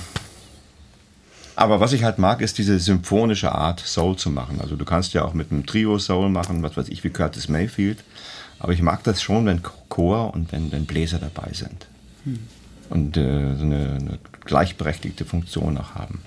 Aber 1.56 1.80
was 1.80 1.92
ich 1.92 2.04
halt 2.04 2.20
mag, 2.20 2.42
ist 2.42 2.60
diese 2.60 2.77
symphonische 2.80 3.51
Art, 3.51 3.80
Soul 3.80 4.16
zu 4.16 4.30
machen. 4.30 4.62
Also 4.62 4.75
du 4.75 4.86
kannst 4.86 5.13
ja 5.13 5.24
auch 5.24 5.34
mit 5.34 5.51
einem 5.51 5.66
Trio 5.66 5.98
Soul 5.98 6.30
machen, 6.30 6.62
was 6.62 6.77
weiß 6.77 6.88
ich, 6.89 7.04
wie 7.04 7.10
Curtis 7.10 7.50
Mayfield. 7.50 8.04
Aber 8.60 8.74
ich 8.74 8.82
mag 8.82 9.04
das 9.04 9.22
schon, 9.22 9.46
wenn 9.48 9.62
Chor 9.89 10.34
und 10.34 10.51
wenn, 10.51 10.72
wenn 10.72 10.86
Bläser 10.86 11.20
dabei 11.20 11.51
sind. 11.54 11.88
Hm. 12.25 12.39
Und 12.89 13.18
äh, 13.18 13.56
so 13.56 13.63
eine, 13.63 13.98
eine, 14.00 14.20
gleichberechtigte 14.46 15.25
Funktion 15.25 15.77
auch 15.77 15.96
haben. 15.96 16.22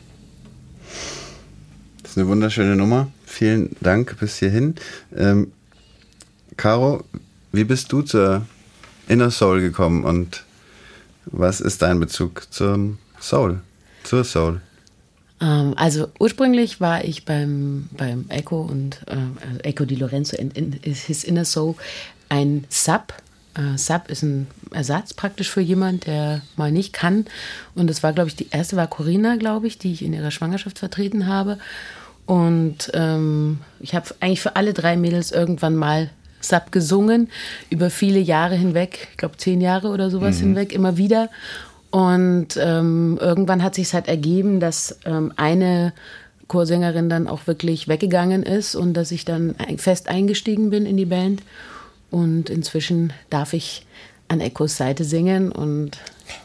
Das 2.11 2.17
ist 2.17 2.23
eine 2.23 2.29
wunderschöne 2.29 2.75
Nummer. 2.75 3.07
Vielen 3.25 3.77
Dank 3.81 4.19
bis 4.19 4.37
hierhin. 4.37 4.75
Ähm, 5.17 5.53
Caro, 6.57 7.05
wie 7.53 7.63
bist 7.63 7.93
du 7.93 8.03
zur 8.03 8.45
Inner 9.07 9.31
Soul 9.31 9.61
gekommen 9.61 10.03
und 10.03 10.43
was 11.27 11.61
ist 11.61 11.83
dein 11.83 12.01
Bezug 12.01 12.53
zum 12.53 12.99
Soul, 13.21 13.61
zur 14.03 14.25
Soul? 14.25 14.61
Ähm, 15.41 15.75
also 15.77 16.09
ursprünglich 16.19 16.81
war 16.81 17.05
ich 17.05 17.25
beim, 17.25 17.89
beim 17.97 18.25
Echo 18.29 18.61
und 18.61 19.07
äh, 19.07 19.69
Echo 19.69 19.85
di 19.85 19.95
Lorenzo 19.95 20.37
in, 20.37 20.51
in 20.51 20.73
His 20.83 21.23
Inner 21.23 21.45
Soul 21.45 21.77
ein 22.29 22.65
Sub. 22.71 23.15
Äh, 23.55 23.79
Sub 23.79 24.09
ist 24.09 24.25
ein 24.25 24.49
Ersatz 24.73 25.15
praktisch 25.15 25.49
für 25.49 25.61
jemand, 25.61 26.09
der 26.09 26.43
mal 26.57 26.73
nicht 26.73 26.93
kann. 26.93 27.27
Und 27.77 27.87
das 27.87 28.03
war, 28.03 28.13
glaube 28.13 28.31
ich, 28.31 28.35
die 28.35 28.49
erste 28.51 28.75
war 28.75 28.89
Corinna, 28.89 29.37
glaube 29.37 29.69
ich, 29.69 29.79
die 29.79 29.93
ich 29.93 30.05
in 30.05 30.13
ihrer 30.13 30.33
Schwangerschaft 30.33 30.81
vertreten 30.81 31.29
habe. 31.29 31.57
Und 32.31 32.93
ähm, 32.95 33.59
ich 33.81 33.97
habe 33.97 34.07
eigentlich 34.21 34.41
für 34.41 34.55
alle 34.55 34.73
drei 34.73 34.97
Mädels 34.97 35.33
irgendwann 35.33 35.75
mal 35.75 36.11
Sub 36.41 36.71
gesungen, 36.71 37.29
über 37.71 37.91
viele 37.91 38.21
Jahre 38.21 38.55
hinweg, 38.55 39.09
ich 39.11 39.17
glaube 39.17 39.37
zehn 39.37 39.61
Jahre 39.61 39.89
oder 39.89 40.11
sowas 40.11 40.37
mhm. 40.37 40.43
hinweg, 40.55 40.73
immer 40.73 40.97
wieder. 40.97 41.29
Und 41.91 42.57
ähm, 42.57 43.19
irgendwann 43.21 43.65
hat 43.65 43.75
sich 43.75 43.93
halt 43.95 44.07
ergeben, 44.07 44.61
dass 44.61 45.01
ähm, 45.07 45.33
eine 45.35 45.93
Chorsängerin 46.47 47.09
dann 47.09 47.27
auch 47.27 47.49
wirklich 47.49 47.89
weggegangen 47.89 48.45
ist 48.45 48.77
und 48.77 48.95
dass 48.95 49.11
ich 49.11 49.25
dann 49.25 49.57
fest 49.77 50.09
eingestiegen 50.09 50.71
bin 50.71 50.87
in 50.87 50.97
die 50.97 51.07
Band. 51.07 51.43
Und 52.13 52.49
inzwischen 52.49 53.13
darf 53.31 53.55
ich 53.55 53.85
an 54.31 54.41
Echos 54.41 54.77
Seite 54.77 55.05
singen 55.05 55.51
und 55.51 55.99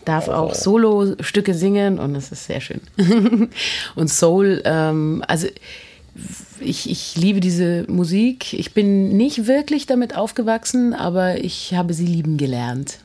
darf 0.06 0.28
auch 0.28 0.56
Solo-Stücke 0.56 1.54
singen 1.54 2.00
und 2.00 2.16
es 2.16 2.32
ist 2.32 2.46
sehr 2.46 2.60
schön. 2.60 2.82
und 3.96 4.10
Soul, 4.10 4.62
ähm, 4.66 5.24
also 5.28 5.48
ich, 6.60 6.90
ich 6.90 7.16
liebe 7.16 7.42
diese 7.42 7.86
Musik. 7.88 8.54
Ich 8.54 8.74
bin 8.74 9.16
nicht 9.16 9.46
wirklich 9.46 9.86
damit 9.86 10.16
aufgewachsen, 10.16 10.94
aber 10.94 11.44
ich 11.44 11.76
habe 11.76 11.94
sie 11.94 12.08
lieben 12.08 12.38
gelernt. 12.38 13.00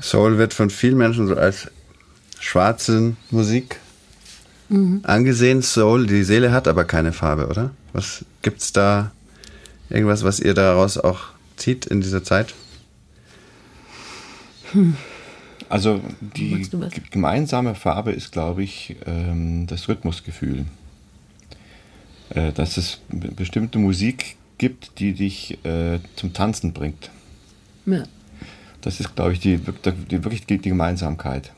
Soul 0.00 0.38
wird 0.38 0.54
von 0.54 0.70
vielen 0.70 0.96
Menschen 0.96 1.26
so 1.26 1.36
als 1.36 1.70
schwarze 2.40 3.14
Musik 3.30 3.78
mhm. 4.70 5.00
angesehen. 5.02 5.60
Soul, 5.60 6.06
die 6.06 6.24
Seele 6.24 6.50
hat 6.50 6.66
aber 6.66 6.84
keine 6.84 7.12
Farbe, 7.12 7.48
oder? 7.48 7.72
Was 7.92 8.24
gibt's 8.40 8.72
da? 8.72 9.12
Irgendwas, 9.90 10.24
was 10.24 10.40
ihr 10.40 10.54
daraus 10.54 10.96
auch 10.96 11.31
zieht 11.62 11.86
in 11.86 12.00
dieser 12.00 12.22
Zeit? 12.22 12.54
Hm. 14.72 14.96
Also 15.68 16.00
die 16.20 16.68
gemeinsame 17.10 17.74
Farbe 17.74 18.12
ist, 18.12 18.32
glaube 18.32 18.62
ich, 18.62 18.96
ähm, 19.06 19.66
das 19.66 19.88
Rhythmusgefühl. 19.88 20.66
Äh, 22.30 22.52
dass 22.52 22.76
es 22.76 23.00
bestimmte 23.08 23.78
Musik 23.78 24.36
gibt, 24.58 24.98
die 24.98 25.12
dich 25.12 25.64
äh, 25.64 25.98
zum 26.16 26.32
Tanzen 26.32 26.72
bringt. 26.72 27.10
Ja. 27.86 28.04
Das 28.80 29.00
ist, 29.00 29.14
glaube 29.14 29.32
ich, 29.32 29.40
die, 29.40 29.58
die 29.58 30.24
wirklich 30.24 30.44
die, 30.46 30.58
die 30.58 30.68
Gemeinsamkeit. 30.68 31.52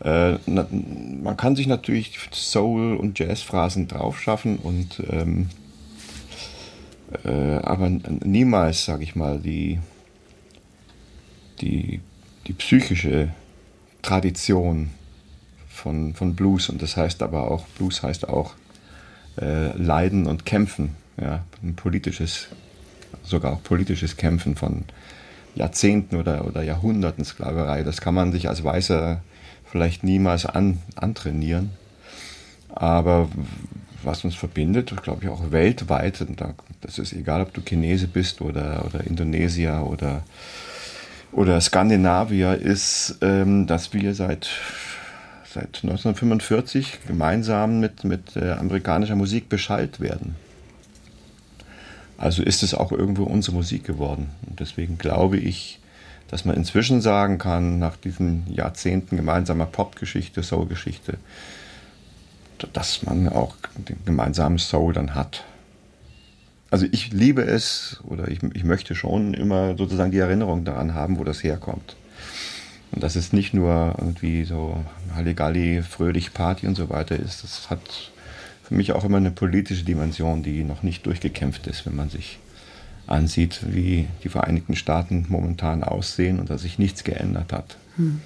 Äh, 0.00 0.38
na, 0.46 0.66
man 0.70 1.36
kann 1.36 1.56
sich 1.56 1.66
natürlich 1.66 2.18
Soul- 2.32 2.96
und 2.96 3.18
Jazz-Phrasen 3.18 3.86
draufschaffen 3.88 4.58
und 4.58 5.02
ähm, 5.10 5.48
äh, 5.48 5.63
aber 7.22 7.88
niemals, 7.88 8.84
sage 8.84 9.02
ich 9.02 9.14
mal, 9.14 9.38
die, 9.38 9.78
die, 11.60 12.00
die 12.46 12.52
psychische 12.52 13.30
Tradition 14.02 14.90
von, 15.68 16.14
von 16.14 16.34
Blues 16.34 16.68
und 16.68 16.82
das 16.82 16.96
heißt 16.96 17.22
aber 17.22 17.50
auch, 17.50 17.66
Blues 17.78 18.02
heißt 18.02 18.28
auch 18.28 18.54
äh, 19.40 19.76
Leiden 19.76 20.26
und 20.26 20.46
Kämpfen, 20.46 20.96
ja, 21.20 21.44
ein 21.62 21.74
politisches, 21.74 22.48
sogar 23.22 23.52
auch 23.52 23.62
politisches 23.62 24.16
Kämpfen 24.16 24.56
von 24.56 24.84
Jahrzehnten 25.54 26.16
oder, 26.16 26.46
oder 26.46 26.62
Jahrhunderten 26.62 27.24
Sklaverei. 27.24 27.82
Das 27.82 28.00
kann 28.00 28.14
man 28.14 28.32
sich 28.32 28.48
als 28.48 28.64
Weißer 28.64 29.20
vielleicht 29.64 30.04
niemals 30.04 30.46
an, 30.46 30.78
antrainieren. 30.96 31.70
Aber 32.70 33.28
was 34.04 34.24
uns 34.24 34.34
verbindet, 34.34 34.94
glaube 35.02 35.24
ich 35.24 35.28
auch 35.28 35.50
weltweit, 35.50 36.24
das 36.80 36.98
ist 36.98 37.12
egal, 37.12 37.42
ob 37.42 37.54
du 37.54 37.62
Chinese 37.62 38.06
bist 38.06 38.40
oder, 38.40 38.84
oder 38.86 39.04
Indonesier 39.06 39.86
oder, 39.88 40.22
oder 41.32 41.60
Skandinavier, 41.60 42.54
ist, 42.56 43.18
ähm, 43.22 43.66
dass 43.66 43.92
wir 43.92 44.14
seit, 44.14 44.48
seit 45.44 45.80
1945 45.82 47.00
gemeinsam 47.06 47.80
mit, 47.80 48.04
mit 48.04 48.36
äh, 48.36 48.52
amerikanischer 48.52 49.16
Musik 49.16 49.48
beschallt 49.48 50.00
werden. 50.00 50.36
Also 52.16 52.42
ist 52.42 52.62
es 52.62 52.74
auch 52.74 52.92
irgendwo 52.92 53.24
unsere 53.24 53.56
Musik 53.56 53.84
geworden. 53.84 54.28
Und 54.48 54.60
deswegen 54.60 54.98
glaube 54.98 55.36
ich, 55.36 55.80
dass 56.30 56.44
man 56.44 56.56
inzwischen 56.56 57.00
sagen 57.00 57.38
kann, 57.38 57.78
nach 57.78 57.96
diesen 57.96 58.44
Jahrzehnten 58.52 59.16
gemeinsamer 59.16 59.66
Popgeschichte, 59.66 60.42
Soul-Geschichte, 60.42 61.18
dass 62.72 63.02
man 63.02 63.28
auch 63.28 63.54
den 63.76 63.96
gemeinsamen 64.04 64.58
Soul 64.58 64.92
dann 64.92 65.14
hat. 65.14 65.44
Also 66.70 66.86
ich 66.90 67.12
liebe 67.12 67.42
es 67.42 68.00
oder 68.04 68.28
ich, 68.28 68.42
ich 68.54 68.64
möchte 68.64 68.94
schon 68.94 69.34
immer 69.34 69.76
sozusagen 69.76 70.10
die 70.10 70.18
Erinnerung 70.18 70.64
daran 70.64 70.94
haben, 70.94 71.18
wo 71.18 71.24
das 71.24 71.44
herkommt. 71.44 71.96
Und 72.90 73.02
dass 73.02 73.16
es 73.16 73.32
nicht 73.32 73.54
nur 73.54 73.94
irgendwie 73.98 74.44
so 74.44 74.84
Halligalli, 75.14 75.82
fröhlich 75.82 76.32
Party 76.32 76.66
und 76.66 76.76
so 76.76 76.90
weiter 76.90 77.16
ist. 77.16 77.44
Das 77.44 77.70
hat 77.70 78.12
für 78.62 78.74
mich 78.74 78.92
auch 78.92 79.04
immer 79.04 79.18
eine 79.18 79.30
politische 79.30 79.84
Dimension, 79.84 80.42
die 80.42 80.64
noch 80.64 80.82
nicht 80.82 81.06
durchgekämpft 81.06 81.66
ist, 81.66 81.86
wenn 81.86 81.96
man 81.96 82.08
sich 82.08 82.38
ansieht, 83.06 83.60
wie 83.68 84.08
die 84.22 84.28
Vereinigten 84.28 84.74
Staaten 84.74 85.26
momentan 85.28 85.84
aussehen 85.84 86.40
und 86.40 86.50
dass 86.50 86.62
sich 86.62 86.78
nichts 86.78 87.04
geändert 87.04 87.52
hat. 87.52 87.76
Hm. 87.96 88.20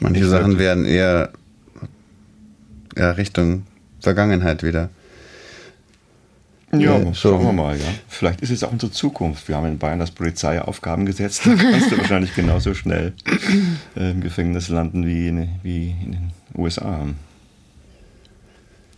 Manche 0.00 0.26
Sachen 0.26 0.58
werden 0.58 0.84
eher 0.84 1.30
ja, 2.96 3.10
Richtung 3.12 3.66
Vergangenheit 4.00 4.62
wieder. 4.62 4.90
Ja, 6.72 6.98
Ja, 6.98 7.14
schauen 7.14 7.44
wir 7.44 7.52
mal, 7.52 7.76
ja. 7.76 7.84
Vielleicht 8.08 8.40
ist 8.40 8.50
es 8.50 8.64
auch 8.64 8.72
unsere 8.72 8.90
Zukunft. 8.90 9.48
Wir 9.48 9.56
haben 9.56 9.66
in 9.66 9.78
Bayern 9.78 9.98
das 9.98 10.10
Polizeiaufgaben 10.10 11.06
gesetzt. 11.06 11.42
Da 11.46 11.54
kannst 11.54 11.90
du 11.90 11.98
wahrscheinlich 11.98 12.34
genauso 12.34 12.74
schnell 12.74 13.12
äh, 13.96 14.10
im 14.10 14.20
Gefängnis 14.20 14.68
landen 14.68 15.06
wie 15.06 15.28
in, 15.28 15.48
wie 15.62 15.90
in 15.90 16.12
den 16.12 16.30
USA. 16.56 17.06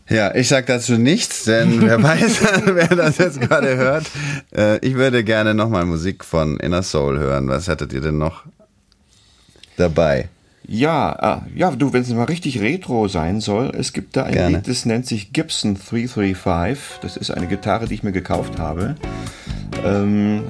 Ja, 0.08 0.34
ich 0.34 0.48
sag 0.48 0.66
dazu 0.66 0.96
nichts, 0.96 1.44
denn 1.44 1.82
wer 1.86 2.02
weiß, 2.02 2.40
wer 2.66 2.88
das 2.88 3.18
jetzt 3.18 3.40
gerade 3.40 3.76
hört. 3.76 4.06
Äh, 4.54 4.78
ich 4.78 4.94
würde 4.94 5.24
gerne 5.24 5.54
nochmal 5.54 5.84
Musik 5.84 6.24
von 6.24 6.58
Inner 6.58 6.82
Soul 6.82 7.18
hören. 7.18 7.48
Was 7.48 7.68
hättet 7.68 7.92
ihr 7.92 8.00
denn 8.00 8.18
noch 8.18 8.44
dabei? 9.76 10.28
Ja, 10.68 11.16
ah, 11.20 11.42
ja, 11.54 11.70
du, 11.70 11.92
wenn 11.92 12.02
es 12.02 12.10
mal 12.10 12.24
richtig 12.24 12.60
retro 12.60 13.06
sein 13.06 13.40
soll, 13.40 13.70
es 13.78 13.92
gibt 13.92 14.16
da 14.16 14.24
ein 14.24 14.32
Gerne. 14.32 14.56
Lied, 14.56 14.68
das 14.68 14.84
nennt 14.84 15.06
sich 15.06 15.32
Gibson 15.32 15.74
335. 15.76 16.98
Das 17.02 17.16
ist 17.16 17.30
eine 17.30 17.46
Gitarre, 17.46 17.86
die 17.86 17.94
ich 17.94 18.02
mir 18.02 18.10
gekauft 18.10 18.58
habe. 18.58 18.96
Ähm, 19.84 20.42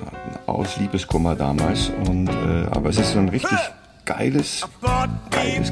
aus 0.46 0.78
Liebeskummer 0.78 1.35
damals. 1.35 1.92
Und, 2.08 2.28
äh, 2.28 2.66
aber 2.70 2.88
es 2.88 2.99
ist 2.99 3.12
so 3.12 3.18
ein 3.18 3.28
richtig 3.28 3.58
geiles, 4.06 4.66
geiles 5.30 5.70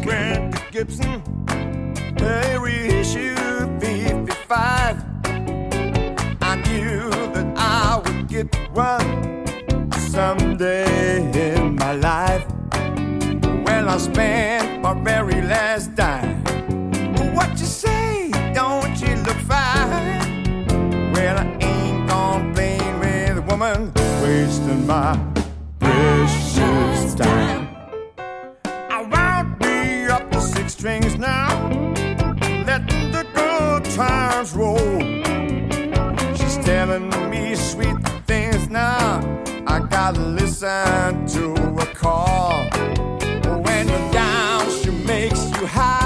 Gibson, 0.72 1.22
a 2.20 2.58
reissue 2.58 3.34
55. 3.80 4.96
I 6.42 6.56
knew 6.66 7.10
that 7.32 7.46
I 7.56 8.02
would 8.04 8.28
get 8.28 8.54
one 8.74 9.33
When 14.14 14.80
my 14.80 14.94
very 14.94 15.42
last 15.42 15.94
dime. 15.94 16.44
What 17.34 17.50
you 17.58 17.66
say? 17.66 18.30
Don't 18.54 19.00
you 19.00 19.14
look 19.26 19.36
fine? 19.48 21.12
Well, 21.12 21.38
I 21.38 21.46
ain't 21.60 22.08
gonna 22.08 22.52
play 22.54 22.78
with 23.00 23.38
a 23.38 23.42
woman, 23.42 23.92
wasting 24.22 24.86
my 24.86 25.18
precious 25.80 27.14
time. 27.14 27.68
I 28.90 29.02
wound 29.10 29.58
me 29.60 30.06
up 30.06 30.30
to 30.30 30.40
six 30.40 30.74
strings 30.74 31.18
now, 31.18 31.48
letting 32.66 33.10
the 33.10 33.26
good 33.34 33.84
times 33.96 34.52
roll. 34.54 35.00
She's 36.36 36.58
telling 36.64 37.08
me 37.30 37.54
sweet 37.56 37.96
things 38.26 38.68
now. 38.68 39.20
I 39.66 39.80
gotta 39.80 40.20
listen 40.20 41.26
to 41.34 41.63
high. 45.74 46.03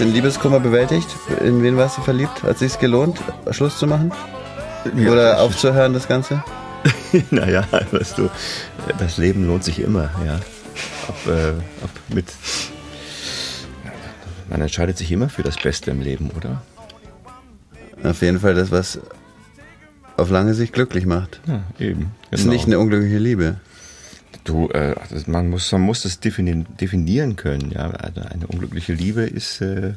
Du 0.00 0.04
den 0.04 0.12
Liebeskummer 0.12 0.60
bewältigt? 0.60 1.08
In 1.42 1.62
wen 1.62 1.76
warst 1.76 1.98
du 1.98 2.02
verliebt? 2.02 2.42
Hat 2.42 2.58
sich's 2.58 2.78
gelohnt, 2.78 3.18
Schluss 3.50 3.78
zu 3.78 3.86
machen? 3.86 4.12
Oder 5.10 5.40
aufzuhören, 5.40 5.92
das 5.92 6.06
Ganze? 6.06 6.42
naja, 7.30 7.64
weißt 7.90 8.18
du, 8.18 8.30
das 8.98 9.16
Leben 9.16 9.46
lohnt 9.46 9.64
sich 9.64 9.80
immer, 9.80 10.10
ja. 10.24 10.38
Ob, 11.08 11.32
äh, 11.32 11.52
ob 11.82 12.14
mit. 12.14 12.26
Man 14.48 14.60
entscheidet 14.60 14.98
sich 14.98 15.10
immer 15.10 15.28
für 15.28 15.42
das 15.42 15.56
Beste 15.56 15.90
im 15.90 16.00
Leben, 16.00 16.30
oder? 16.36 16.62
Auf 18.04 18.22
jeden 18.22 18.40
Fall 18.40 18.54
das, 18.54 18.70
was 18.70 19.00
auf 20.16 20.30
lange 20.30 20.54
Sicht 20.54 20.72
glücklich 20.72 21.06
macht. 21.06 21.40
Ja, 21.46 21.62
eben. 21.78 22.12
Ist 22.30 22.46
nicht 22.46 22.66
eine 22.66 22.78
unglückliche 22.78 23.18
Liebe. 23.18 23.56
Du, 24.46 24.68
äh, 24.68 24.94
man 25.26 25.50
muss, 25.50 25.72
man 25.72 25.80
muss 25.80 26.02
das 26.02 26.20
definieren, 26.20 26.66
definieren 26.80 27.34
können. 27.34 27.72
Ja, 27.72 27.90
also 27.90 28.20
eine 28.20 28.46
unglückliche 28.46 28.92
Liebe 28.92 29.22
ist, 29.22 29.60
äh, 29.60 29.94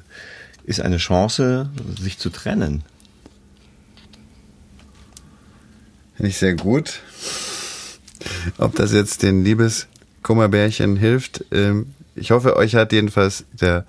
ist 0.63 0.81
eine 0.81 0.97
Chance, 0.97 1.69
sich 1.99 2.17
zu 2.17 2.31
trennen. 2.31 2.83
Finde 6.15 6.29
ich 6.31 6.37
sehr 6.37 6.55
gut. 6.55 7.01
Ob 8.57 8.75
das 8.75 8.91
jetzt 8.91 9.21
den 9.21 9.45
Liebeskummerbärchen 9.45 10.97
hilft, 10.97 11.45
ähm, 11.51 11.93
ich 12.19 12.31
hoffe, 12.31 12.55
euch 12.55 12.75
hat 12.75 12.91
jedenfalls 12.91 13.45
der 13.59 13.85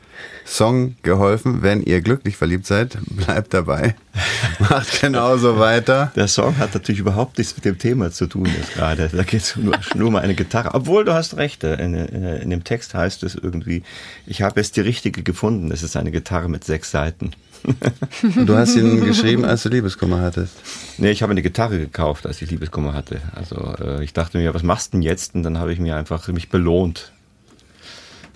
Song 0.47 0.97
geholfen. 1.03 1.63
Wenn 1.63 1.83
ihr 1.83 2.01
glücklich 2.01 2.37
verliebt 2.37 2.67
seid, 2.67 2.99
bleibt 3.07 3.55
dabei. 3.55 3.95
Macht 4.59 5.01
genauso 5.01 5.59
weiter. 5.59 6.13
Der 6.17 6.29
Song 6.29 6.59
hat 6.59 6.75
natürlich 6.75 7.01
überhaupt 7.01 7.39
nichts 7.39 7.55
mit 7.55 7.65
dem 7.65 7.79
Thema 7.79 8.11
zu 8.11 8.27
tun 8.27 8.47
jetzt 8.47 8.75
gerade. 8.75 9.11
Da 9.13 9.23
geht 9.23 9.43
es 9.43 9.57
nur, 9.57 9.75
nur 9.95 10.09
um 10.09 10.17
eine 10.17 10.35
Gitarre. 10.35 10.75
Obwohl 10.75 11.05
du 11.05 11.13
hast 11.13 11.37
recht, 11.37 11.65
äh, 11.65 11.75
in, 11.75 11.95
in, 11.95 12.25
in 12.25 12.51
dem 12.51 12.65
Text 12.65 12.95
heißt 12.95 13.23
es 13.23 13.35
irgendwie, 13.35 13.83
ich 14.27 14.43
habe 14.43 14.61
jetzt 14.61 14.77
die 14.77 14.81
richtige 14.81 15.23
gefunden. 15.23 15.71
Es 15.71 15.83
ist 15.83 15.97
eine 15.97 16.11
Gitarre 16.11 16.49
mit 16.49 16.65
sechs 16.65 16.91
Seiten. 16.91 17.33
Und 18.23 18.47
du 18.47 18.57
hast 18.57 18.75
ihn 18.75 19.05
geschrieben, 19.05 19.45
als 19.45 19.63
du 19.63 19.69
Liebeskummer 19.69 20.23
hattest. 20.23 20.55
Nee, 20.99 21.11
ich 21.11 21.23
habe 21.23 21.33
eine 21.33 21.43
Gitarre 21.43 21.79
gekauft, 21.79 22.27
als 22.27 22.41
ich 22.41 22.51
Liebeskummer 22.51 22.95
hatte. 22.95 23.21
Also 23.35 23.75
äh, 23.81 24.03
ich 24.03 24.13
dachte 24.13 24.39
mir, 24.39 24.55
was 24.55 24.63
machst 24.63 24.93
du 24.93 24.97
denn 24.97 25.03
jetzt? 25.03 25.35
Und 25.35 25.43
dann 25.43 25.59
habe 25.59 25.73
ich 25.73 25.79
mir 25.79 25.97
einfach 25.97 26.27
mich 26.29 26.49
belohnt 26.49 27.13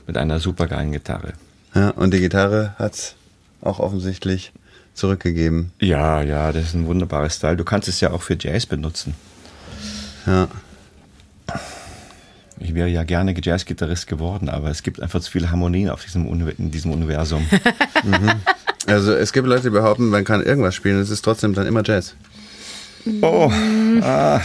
mit 0.06 0.16
einer 0.16 0.40
supergeilen 0.40 0.92
Gitarre. 0.92 1.34
Ja, 1.74 1.90
und 1.90 2.14
die 2.14 2.20
Gitarre 2.20 2.74
hat's 2.78 3.16
auch 3.60 3.80
offensichtlich 3.80 4.52
zurückgegeben. 4.94 5.72
Ja, 5.80 6.22
ja, 6.22 6.52
das 6.52 6.64
ist 6.64 6.74
ein 6.74 6.86
wunderbares 6.86 7.36
Style. 7.36 7.56
Du 7.56 7.64
kannst 7.64 7.88
es 7.88 8.00
ja 8.00 8.12
auch 8.12 8.22
für 8.22 8.36
Jazz 8.38 8.66
benutzen. 8.66 9.14
Ja. 10.26 10.48
Ich 12.60 12.74
wäre 12.74 12.88
ja 12.88 13.02
gerne 13.02 13.34
Jazzgitarrist 13.38 14.06
geworden, 14.06 14.48
aber 14.48 14.70
es 14.70 14.82
gibt 14.82 15.02
einfach 15.02 15.20
zu 15.20 15.30
viele 15.30 15.50
Harmonien 15.50 15.90
auf 15.90 16.04
diesem, 16.04 16.26
in 16.56 16.70
diesem 16.70 16.92
Universum. 16.92 17.46
Also 18.86 19.14
es 19.14 19.32
gibt 19.32 19.46
Leute, 19.46 19.62
die 19.62 19.70
behaupten, 19.70 20.10
man 20.10 20.24
kann 20.24 20.42
irgendwas 20.42 20.74
spielen, 20.74 21.00
es 21.00 21.08
ist 21.08 21.22
trotzdem 21.22 21.54
dann 21.54 21.66
immer 21.66 21.82
Jazz. 21.82 22.14
Oh, 23.22 23.50
ah, 24.02 24.42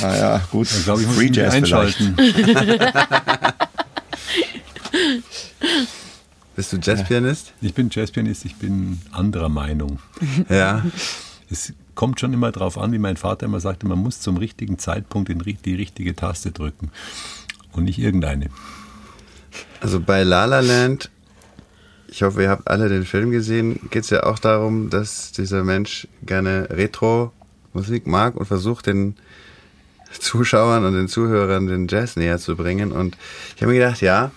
naja, 0.00 0.40
gut. 0.52 0.68
Ich 0.70 0.84
glaube, 0.84 1.00
ich 1.00 1.08
muss 1.08 1.16
Free 1.16 1.30
Jazz 1.32 1.54
einschalten. 1.54 2.14
Bist 6.56 6.72
du 6.72 6.78
Jazzpianist? 6.78 7.52
Ich 7.60 7.74
bin 7.74 7.88
Jazzpianist, 7.90 8.44
ich 8.44 8.56
bin 8.56 9.00
anderer 9.12 9.48
Meinung. 9.48 9.98
Ja. 10.48 10.84
Es 11.50 11.72
kommt 11.96 12.20
schon 12.20 12.32
immer 12.32 12.52
darauf 12.52 12.78
an, 12.78 12.92
wie 12.92 12.98
mein 12.98 13.16
Vater 13.16 13.46
immer 13.46 13.58
sagte, 13.58 13.86
man 13.86 13.98
muss 13.98 14.20
zum 14.20 14.36
richtigen 14.36 14.78
Zeitpunkt 14.78 15.28
die 15.64 15.74
richtige 15.74 16.14
Taste 16.14 16.52
drücken 16.52 16.92
und 17.72 17.84
nicht 17.84 17.98
irgendeine. 17.98 18.50
Also 19.80 19.98
bei 20.00 20.22
La 20.22 20.44
La 20.44 20.60
Land, 20.60 21.10
ich 22.08 22.22
hoffe, 22.22 22.42
ihr 22.42 22.50
habt 22.50 22.68
alle 22.68 22.88
den 22.88 23.04
Film 23.04 23.30
gesehen, 23.30 23.80
geht 23.90 24.04
es 24.04 24.10
ja 24.10 24.24
auch 24.24 24.38
darum, 24.38 24.90
dass 24.90 25.32
dieser 25.32 25.64
Mensch 25.64 26.06
gerne 26.22 26.68
Retro 26.70 27.32
Musik 27.72 28.06
mag 28.06 28.36
und 28.36 28.46
versucht 28.46 28.86
den 28.86 29.16
Zuschauern 30.18 30.84
und 30.84 30.94
den 30.94 31.08
Zuhörern 31.08 31.66
den 31.66 31.86
Jazz 31.88 32.16
näher 32.16 32.38
zu 32.38 32.56
bringen. 32.56 32.92
Und 32.92 33.16
ich 33.56 33.62
habe 33.62 33.72
mir 33.72 33.78
gedacht, 33.78 34.00
ja, 34.00 34.32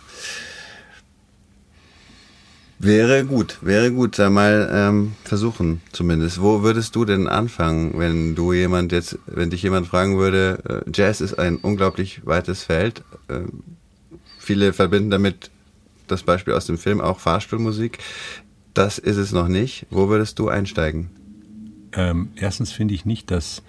wäre 2.84 3.26
gut, 3.26 3.58
wäre 3.62 3.92
gut, 3.92 4.20
da 4.20 4.30
mal 4.30 4.70
ähm, 4.72 5.14
versuchen 5.24 5.82
zumindest. 5.92 6.42
Wo 6.42 6.64
würdest 6.64 6.96
du 6.96 7.06
denn 7.06 7.28
anfangen, 7.28 7.98
wenn 7.98 8.36
du 8.36 8.54
jemand 8.54 8.92
jetzt, 8.92 9.18
wenn 9.26 9.50
dich 9.50 9.64
jemand 9.64 9.88
fragen 9.88 10.18
würde, 10.18 10.84
äh, 10.86 10.92
Jazz 10.94 11.22
ist 11.22 11.36
ein 11.36 11.58
unglaublich 11.58 12.26
weites 12.26 12.64
Feld. 12.64 13.04
Äh, 13.28 13.42
viele 14.40 14.74
verbinden 14.74 15.10
damit 15.10 15.50
das 16.08 16.24
Beispiel 16.24 16.54
aus 16.54 16.66
dem 16.66 16.78
Film 16.78 17.02
auch 17.02 17.20
Fahrstuhlmusik. 17.20 18.00
Das 18.74 18.98
ist 18.98 19.18
es 19.18 19.32
noch 19.32 19.48
nicht. 19.48 19.86
Wo 19.90 20.10
würdest 20.10 20.40
du 20.40 20.50
einsteigen? 20.50 21.10
Ähm, 21.94 22.30
erstens 22.36 22.72
finde 22.72 22.94
ich 22.94 23.06
nicht, 23.06 23.32
dass, 23.32 23.64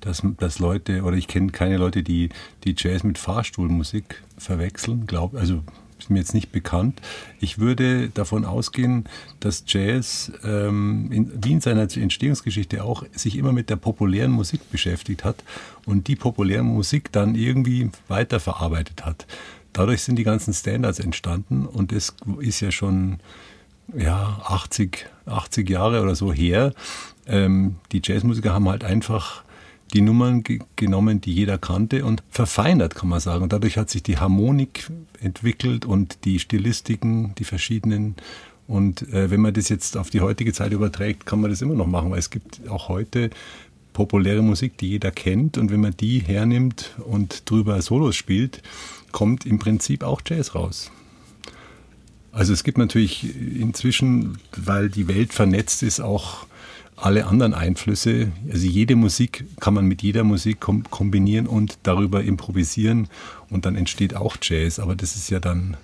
dass, 0.00 0.22
dass 0.38 0.58
Leute, 0.58 1.02
oder 1.02 1.16
ich 1.16 1.26
kenne 1.26 1.52
keine 1.52 1.78
Leute, 1.78 2.02
die, 2.02 2.28
die 2.64 2.74
Jazz 2.76 3.02
mit 3.02 3.18
Fahrstuhlmusik 3.18 4.22
verwechseln, 4.36 5.06
glaub, 5.06 5.34
also 5.34 5.62
ist 6.02 6.10
mir 6.10 6.18
jetzt 6.18 6.34
nicht 6.34 6.52
bekannt. 6.52 7.00
Ich 7.40 7.58
würde 7.58 8.08
davon 8.10 8.44
ausgehen, 8.44 9.04
dass 9.40 9.64
Jazz, 9.66 10.32
ähm, 10.44 11.10
in, 11.12 11.32
wie 11.42 11.52
in 11.52 11.60
seiner 11.60 11.82
Entstehungsgeschichte 11.82 12.84
auch, 12.84 13.04
sich 13.12 13.36
immer 13.36 13.52
mit 13.52 13.70
der 13.70 13.76
populären 13.76 14.30
Musik 14.30 14.70
beschäftigt 14.70 15.24
hat 15.24 15.44
und 15.86 16.08
die 16.08 16.16
populäre 16.16 16.62
Musik 16.62 17.12
dann 17.12 17.34
irgendwie 17.34 17.90
weiterverarbeitet 18.08 19.04
hat. 19.04 19.26
Dadurch 19.72 20.02
sind 20.02 20.16
die 20.16 20.24
ganzen 20.24 20.52
Standards 20.52 20.98
entstanden 20.98 21.66
und 21.66 21.92
das 21.92 22.14
ist 22.40 22.60
ja 22.60 22.70
schon 22.70 23.20
ja, 23.96 24.40
80, 24.44 25.06
80 25.26 25.70
Jahre 25.70 26.02
oder 26.02 26.14
so 26.14 26.32
her. 26.32 26.72
Ähm, 27.26 27.76
die 27.92 28.02
Jazzmusiker 28.04 28.52
haben 28.52 28.68
halt 28.68 28.84
einfach 28.84 29.44
die 29.92 30.00
Nummern 30.00 30.42
ge 30.42 30.60
genommen, 30.76 31.20
die 31.20 31.32
jeder 31.32 31.58
kannte 31.58 32.04
und 32.04 32.22
verfeinert, 32.30 32.94
kann 32.94 33.08
man 33.08 33.20
sagen. 33.20 33.42
Und 33.42 33.52
dadurch 33.52 33.76
hat 33.76 33.90
sich 33.90 34.02
die 34.02 34.18
Harmonik 34.18 34.90
entwickelt 35.20 35.84
und 35.84 36.24
die 36.24 36.38
Stilistiken, 36.38 37.34
die 37.36 37.44
verschiedenen. 37.44 38.16
Und 38.66 39.02
äh, 39.12 39.30
wenn 39.30 39.40
man 39.40 39.54
das 39.54 39.68
jetzt 39.68 39.96
auf 39.96 40.10
die 40.10 40.20
heutige 40.20 40.52
Zeit 40.52 40.72
überträgt, 40.72 41.26
kann 41.26 41.40
man 41.40 41.50
das 41.50 41.62
immer 41.62 41.74
noch 41.74 41.86
machen, 41.86 42.10
weil 42.10 42.18
es 42.18 42.30
gibt 42.30 42.68
auch 42.68 42.88
heute 42.88 43.30
populäre 43.92 44.42
Musik, 44.42 44.78
die 44.78 44.88
jeder 44.88 45.10
kennt. 45.10 45.58
Und 45.58 45.70
wenn 45.70 45.80
man 45.80 45.96
die 45.96 46.20
hernimmt 46.20 46.96
und 47.04 47.50
drüber 47.50 47.80
Solos 47.82 48.16
spielt, 48.16 48.62
kommt 49.12 49.44
im 49.44 49.58
Prinzip 49.58 50.02
auch 50.02 50.22
Jazz 50.26 50.54
raus. 50.54 50.90
Also 52.32 52.54
es 52.54 52.64
gibt 52.64 52.78
natürlich 52.78 53.36
inzwischen, 53.36 54.38
weil 54.56 54.88
die 54.88 55.06
Welt 55.06 55.34
vernetzt 55.34 55.82
ist, 55.82 56.00
auch 56.00 56.46
alle 57.02 57.26
anderen 57.26 57.52
Einflüsse. 57.54 58.32
Also 58.50 58.66
jede 58.66 58.96
Musik 58.96 59.44
kann 59.60 59.74
man 59.74 59.86
mit 59.86 60.02
jeder 60.02 60.24
Musik 60.24 60.60
kom 60.60 60.88
kombinieren 60.90 61.46
und 61.46 61.78
darüber 61.82 62.22
improvisieren 62.22 63.08
und 63.50 63.66
dann 63.66 63.76
entsteht 63.76 64.14
auch 64.14 64.36
Jazz. 64.40 64.78
Aber 64.78 64.94
das 64.94 65.16
ist 65.16 65.28
ja 65.30 65.40
dann 65.40 65.76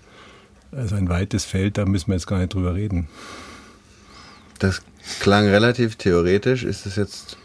also 0.72 0.94
ein 0.94 1.08
weites 1.08 1.44
Feld, 1.44 1.78
da 1.78 1.86
müssen 1.86 2.08
wir 2.08 2.14
jetzt 2.14 2.26
gar 2.26 2.38
nicht 2.38 2.54
drüber 2.54 2.74
reden. 2.74 3.08
Das 4.58 4.82
klang 5.20 5.46
relativ 5.46 5.96
theoretisch. 5.96 6.64
Ist 6.64 6.86
das 6.86 6.96
jetzt 6.96 7.36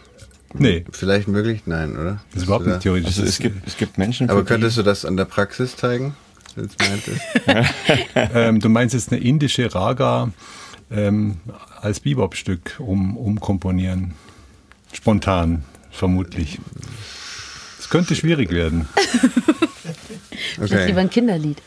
Nee, 0.55 0.85
vielleicht 0.91 1.27
möglich? 1.27 1.63
Nein, 1.65 1.97
oder? 1.97 2.21
das 2.31 2.41
ist 2.41 2.43
überhaupt 2.45 2.67
nicht 2.67 2.81
theoretisch. 2.81 3.07
Also 3.07 3.23
es 3.23 3.39
gibt, 3.39 3.67
es 3.67 3.75
gibt 3.75 3.97
Menschen, 3.97 4.29
Aber 4.29 4.43
könntest 4.43 4.77
du 4.77 4.83
das 4.83 5.03
an 5.03 5.17
der 5.17 5.25
Praxis 5.25 5.75
zeigen? 5.75 6.15
meintest? 6.55 7.21
ähm, 8.35 8.59
du 8.59 8.69
meinst 8.69 8.93
jetzt 8.93 9.11
eine 9.11 9.19
indische 9.19 9.73
Raga 9.73 10.31
ähm, 10.91 11.37
als 11.83 11.99
Bebop-Stück 11.99 12.79
um, 12.79 13.17
umkomponieren. 13.17 14.13
Spontan, 14.93 15.65
vermutlich. 15.91 16.59
Es 17.77 17.89
könnte 17.89 18.15
schwierig 18.15 18.51
werden. 18.51 18.87
Vielleicht 20.55 20.87
lieber 20.87 21.01
ein 21.01 21.09
Kinderlied. 21.09 21.61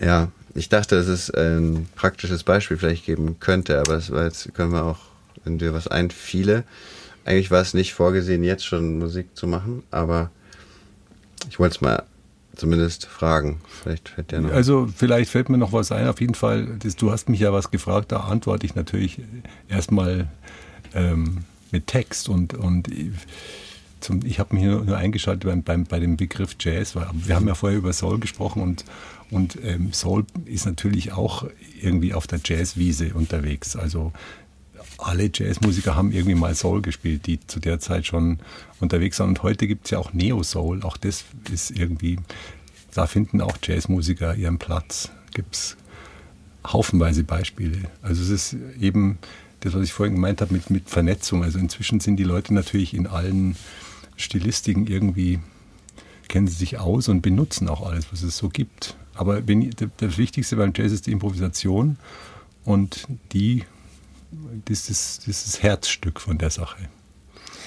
Ja, 0.00 0.28
ich 0.54 0.68
dachte, 0.68 0.96
dass 0.96 1.06
es 1.06 1.30
ein 1.30 1.88
praktisches 1.94 2.42
Beispiel 2.44 2.76
vielleicht 2.76 3.06
geben 3.06 3.38
könnte, 3.40 3.78
aber 3.78 3.94
das 3.94 4.10
war 4.10 4.24
jetzt, 4.24 4.52
können 4.54 4.72
wir 4.72 4.84
auch, 4.84 4.98
wenn 5.44 5.58
dir 5.58 5.72
was 5.72 5.88
einfiele. 5.88 6.64
Eigentlich 7.24 7.50
war 7.50 7.60
es 7.60 7.74
nicht 7.74 7.94
vorgesehen, 7.94 8.44
jetzt 8.44 8.64
schon 8.64 8.98
Musik 8.98 9.36
zu 9.36 9.46
machen, 9.46 9.82
aber 9.90 10.30
ich 11.48 11.58
wollte 11.58 11.76
es 11.76 11.80
mal 11.80 12.04
zumindest 12.56 13.06
fragen. 13.06 13.60
Vielleicht 13.82 14.10
fällt 14.10 14.30
dir 14.30 14.40
noch. 14.40 14.52
Also 14.52 14.88
vielleicht 14.94 15.30
fällt 15.30 15.48
mir 15.48 15.58
noch 15.58 15.72
was 15.72 15.92
ein. 15.92 16.08
Auf 16.08 16.20
jeden 16.20 16.34
Fall, 16.34 16.66
das, 16.78 16.96
du 16.96 17.10
hast 17.10 17.28
mich 17.28 17.40
ja 17.40 17.52
was 17.52 17.70
gefragt, 17.70 18.12
da 18.12 18.20
antworte 18.20 18.66
ich 18.66 18.74
natürlich 18.74 19.20
erstmal 19.68 20.28
ähm, 20.94 21.44
mit 21.70 21.86
Text 21.86 22.28
und, 22.28 22.54
und 22.54 22.88
zum, 24.00 24.24
ich 24.24 24.38
habe 24.38 24.54
mich 24.54 24.64
nur, 24.64 24.96
eingeschaltet 24.96 25.44
beim, 25.44 25.62
beim, 25.62 25.84
bei 25.84 25.98
dem 25.98 26.16
Begriff 26.16 26.56
Jazz, 26.60 26.94
weil 26.94 27.06
wir 27.12 27.34
haben 27.34 27.48
ja 27.48 27.54
vorher 27.54 27.78
über 27.78 27.92
Soul 27.92 28.20
gesprochen 28.20 28.62
und, 28.62 28.84
und 29.30 29.58
ähm, 29.64 29.92
Soul 29.92 30.24
ist 30.44 30.66
natürlich 30.66 31.12
auch 31.12 31.46
irgendwie 31.80 32.14
auf 32.14 32.26
der 32.26 32.40
Jazzwiese 32.44 33.14
unterwegs. 33.14 33.76
Also 33.76 34.12
alle 34.98 35.30
Jazzmusiker 35.32 35.94
haben 35.96 36.12
irgendwie 36.12 36.34
mal 36.34 36.54
Soul 36.54 36.82
gespielt, 36.82 37.26
die 37.26 37.44
zu 37.46 37.60
der 37.60 37.80
Zeit 37.80 38.06
schon 38.06 38.38
unterwegs 38.80 39.18
waren. 39.18 39.30
Und 39.30 39.42
heute 39.42 39.66
gibt 39.66 39.86
es 39.86 39.90
ja 39.90 39.98
auch 39.98 40.12
Neo-Soul. 40.12 40.82
Auch 40.82 40.96
das 40.96 41.24
ist 41.52 41.70
irgendwie, 41.70 42.18
da 42.94 43.06
finden 43.06 43.40
auch 43.40 43.56
Jazzmusiker 43.62 44.34
ihren 44.34 44.58
Platz. 44.58 45.10
Gibt 45.32 45.54
es 45.54 45.76
haufenweise 46.66 47.24
Beispiele. 47.24 47.90
Also 48.02 48.22
es 48.22 48.30
ist 48.30 48.56
eben 48.80 49.18
das, 49.60 49.74
was 49.74 49.82
ich 49.82 49.92
vorhin 49.92 50.14
gemeint 50.14 50.40
habe 50.40 50.52
mit, 50.52 50.70
mit 50.70 50.88
Vernetzung. 50.88 51.42
Also 51.42 51.58
inzwischen 51.58 52.00
sind 52.00 52.16
die 52.16 52.24
Leute 52.24 52.54
natürlich 52.54 52.94
in 52.94 53.06
allen 53.06 53.56
Stilistiken 54.16 54.86
irgendwie, 54.86 55.40
kennen 56.28 56.46
sie 56.46 56.54
sich 56.54 56.78
aus 56.78 57.08
und 57.08 57.22
benutzen 57.22 57.68
auch 57.68 57.86
alles, 57.86 58.06
was 58.12 58.22
es 58.22 58.36
so 58.36 58.48
gibt. 58.48 58.96
Aber 59.14 59.46
wenn, 59.46 59.70
das 59.98 60.18
Wichtigste 60.18 60.56
beim 60.56 60.72
Jazz 60.74 60.92
ist 60.92 61.06
die 61.06 61.12
Improvisation 61.12 61.98
und 62.64 63.06
die 63.32 63.64
das 64.64 64.90
ist 64.90 65.18
das, 65.18 65.28
ist 65.28 65.46
das 65.46 65.62
Herzstück 65.62 66.20
von 66.20 66.38
der 66.38 66.50
Sache. 66.50 66.88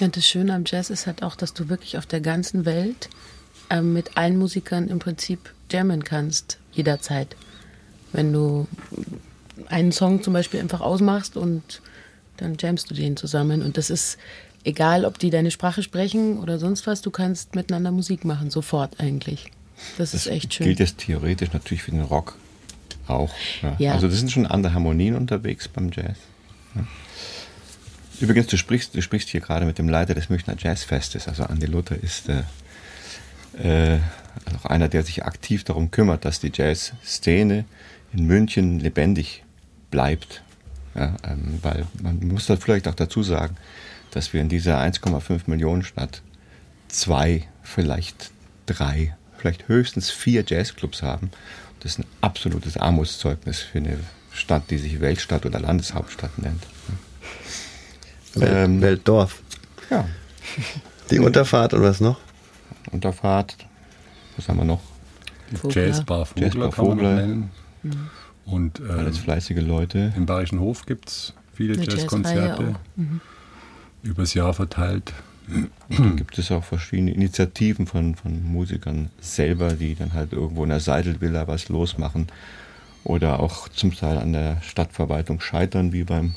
Ja, 0.00 0.06
und 0.06 0.16
das 0.16 0.26
Schöne 0.26 0.54
am 0.54 0.64
Jazz 0.66 0.90
ist 0.90 1.06
halt 1.06 1.22
auch, 1.22 1.36
dass 1.36 1.54
du 1.54 1.68
wirklich 1.68 1.98
auf 1.98 2.06
der 2.06 2.20
ganzen 2.20 2.64
Welt 2.64 3.08
ähm, 3.70 3.92
mit 3.92 4.16
allen 4.16 4.38
Musikern 4.38 4.88
im 4.88 4.98
Prinzip 4.98 5.52
jammen 5.70 6.04
kannst, 6.04 6.58
jederzeit. 6.72 7.36
Wenn 8.12 8.32
du 8.32 8.66
einen 9.66 9.92
Song 9.92 10.22
zum 10.22 10.32
Beispiel 10.32 10.60
einfach 10.60 10.80
ausmachst 10.80 11.36
und 11.36 11.82
dann 12.36 12.56
jammst 12.58 12.90
du 12.90 12.94
den 12.94 13.16
zusammen. 13.16 13.62
Und 13.62 13.76
das 13.76 13.90
ist 13.90 14.18
egal, 14.64 15.04
ob 15.04 15.18
die 15.18 15.30
deine 15.30 15.50
Sprache 15.50 15.82
sprechen 15.82 16.38
oder 16.38 16.58
sonst 16.58 16.86
was, 16.86 17.02
du 17.02 17.10
kannst 17.10 17.54
miteinander 17.54 17.90
Musik 17.90 18.24
machen, 18.24 18.50
sofort 18.50 19.00
eigentlich. 19.00 19.50
Das, 19.96 20.14
ist 20.14 20.26
echt 20.26 20.54
schön. 20.54 20.66
gilt 20.66 20.80
jetzt 20.80 20.98
theoretisch 20.98 21.52
natürlich 21.52 21.82
für 21.82 21.92
den 21.92 22.02
Rock 22.02 22.36
auch. 23.06 23.30
Ja. 23.62 23.76
Ja. 23.78 23.92
Also 23.92 24.08
das 24.08 24.18
sind 24.18 24.30
schon 24.30 24.46
andere 24.46 24.74
Harmonien 24.74 25.14
unterwegs 25.14 25.68
beim 25.68 25.90
Jazz. 25.92 26.16
Übrigens, 28.20 28.48
du 28.48 28.56
sprichst, 28.56 28.94
du 28.94 29.02
sprichst 29.02 29.28
hier 29.28 29.40
gerade 29.40 29.64
mit 29.64 29.78
dem 29.78 29.88
Leiter 29.88 30.14
des 30.14 30.28
Münchner 30.28 30.56
Jazzfestes. 30.58 31.28
Also 31.28 31.44
Andi 31.44 31.66
Luther 31.66 31.96
ist 32.02 32.28
äh, 32.28 32.42
äh, 33.62 34.00
auch 34.56 34.64
einer, 34.66 34.88
der 34.88 35.04
sich 35.04 35.24
aktiv 35.24 35.64
darum 35.64 35.90
kümmert, 35.90 36.24
dass 36.24 36.40
die 36.40 36.50
Jazzszene 36.52 37.64
in 38.12 38.26
München 38.26 38.80
lebendig 38.80 39.44
bleibt. 39.90 40.42
Ja, 40.94 41.14
ähm, 41.24 41.58
weil 41.62 41.86
man 42.02 42.18
muss 42.26 42.46
da 42.46 42.56
vielleicht 42.56 42.88
auch 42.88 42.94
dazu 42.94 43.22
sagen, 43.22 43.56
dass 44.10 44.32
wir 44.32 44.40
in 44.40 44.48
dieser 44.48 44.80
1,5 44.80 45.42
Millionen 45.46 45.82
Stadt 45.82 46.22
zwei, 46.88 47.46
vielleicht 47.62 48.32
drei, 48.66 49.16
vielleicht 49.36 49.68
höchstens 49.68 50.10
vier 50.10 50.44
Jazzclubs 50.46 51.02
haben. 51.02 51.30
Das 51.80 51.92
ist 51.92 51.98
ein 52.00 52.06
absolutes 52.20 52.76
Armutszeugnis 52.76 53.60
für 53.60 53.78
eine 53.78 53.98
Stadt, 54.38 54.70
die 54.70 54.78
sich 54.78 55.00
Weltstadt 55.00 55.44
oder 55.46 55.60
Landeshauptstadt 55.60 56.38
nennt. 56.38 56.62
Welt, 58.34 58.52
ähm, 58.54 58.80
Weltdorf. 58.80 59.42
Ja, 59.90 60.06
Die 61.10 61.18
Unterfahrt 61.18 61.74
und 61.74 61.82
was 61.82 62.00
noch? 62.00 62.18
Unterfahrt. 62.90 63.56
Was 64.36 64.48
haben 64.48 64.58
wir 64.58 64.64
noch? 64.64 64.80
Vogler. 65.54 65.86
Jazzbar 65.86 66.26
Vogler 66.26 66.44
Jazzbar 66.46 66.70
kann 66.70 66.86
man 66.86 66.96
Vogler. 66.96 67.14
nennen. 67.14 67.50
Und 68.44 68.80
ähm, 68.80 68.90
Alles 68.90 69.18
fleißige 69.18 69.60
Leute. 69.60 70.12
im 70.16 70.26
Bayerischen 70.26 70.60
Hof 70.60 70.86
gibt 70.86 71.08
es 71.08 71.32
viele 71.54 71.74
Eine 71.74 71.84
Jazzkonzerte. 71.84 72.62
Jazzreihe 72.62 73.20
Übers 74.02 74.34
Jahr 74.34 74.54
verteilt. 74.54 75.12
Dann 75.88 76.16
gibt 76.16 76.38
es 76.38 76.50
auch 76.52 76.62
verschiedene 76.62 77.12
Initiativen 77.12 77.86
von, 77.86 78.14
von 78.14 78.44
Musikern 78.44 79.10
selber, 79.20 79.72
die 79.72 79.94
dann 79.94 80.12
halt 80.12 80.32
irgendwo 80.34 80.62
in 80.64 80.68
der 80.70 80.80
Seidelvilla 80.80 81.48
was 81.48 81.68
losmachen 81.70 82.28
oder 83.08 83.40
auch 83.40 83.68
zum 83.68 83.94
Teil 83.94 84.18
an 84.18 84.32
der 84.32 84.60
Stadtverwaltung 84.62 85.40
scheitern, 85.40 85.92
wie 85.92 86.04
beim 86.04 86.34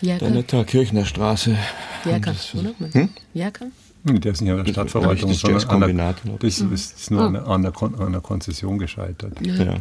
Jerker, 0.00 0.26
Danetter 0.26 0.64
Kirchner 0.64 1.04
Straße. 1.04 1.56
Jerker, 2.04 2.32
das- 2.32 2.54
oder? 2.54 2.72
Hm? 2.92 3.08
Jerker? 3.34 3.66
Hm, 4.06 4.20
Der 4.20 4.32
ist 4.32 4.40
nicht 4.42 4.50
an 4.50 4.56
der 4.58 4.64
Das- 4.64 4.72
Stadtverwaltung, 4.72 5.30
das 5.30 5.40
sondern 5.40 5.82
an 5.82 5.96
der, 5.96 6.14
das 6.38 6.60
ist, 6.60 6.98
ist 6.98 7.10
nur 7.10 7.22
an, 7.22 7.32
der, 7.34 7.46
an, 7.46 7.62
der 7.62 7.72
Kon 7.72 7.94
an 7.98 8.12
der 8.12 8.20
Konzession 8.20 8.78
gescheitert. 8.78 9.34
Ja. 9.44 9.74
hm. 9.74 9.80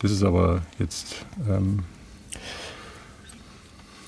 Das 0.00 0.10
ist 0.10 0.22
aber 0.22 0.62
jetzt 0.78 1.14
ähm, 1.48 1.84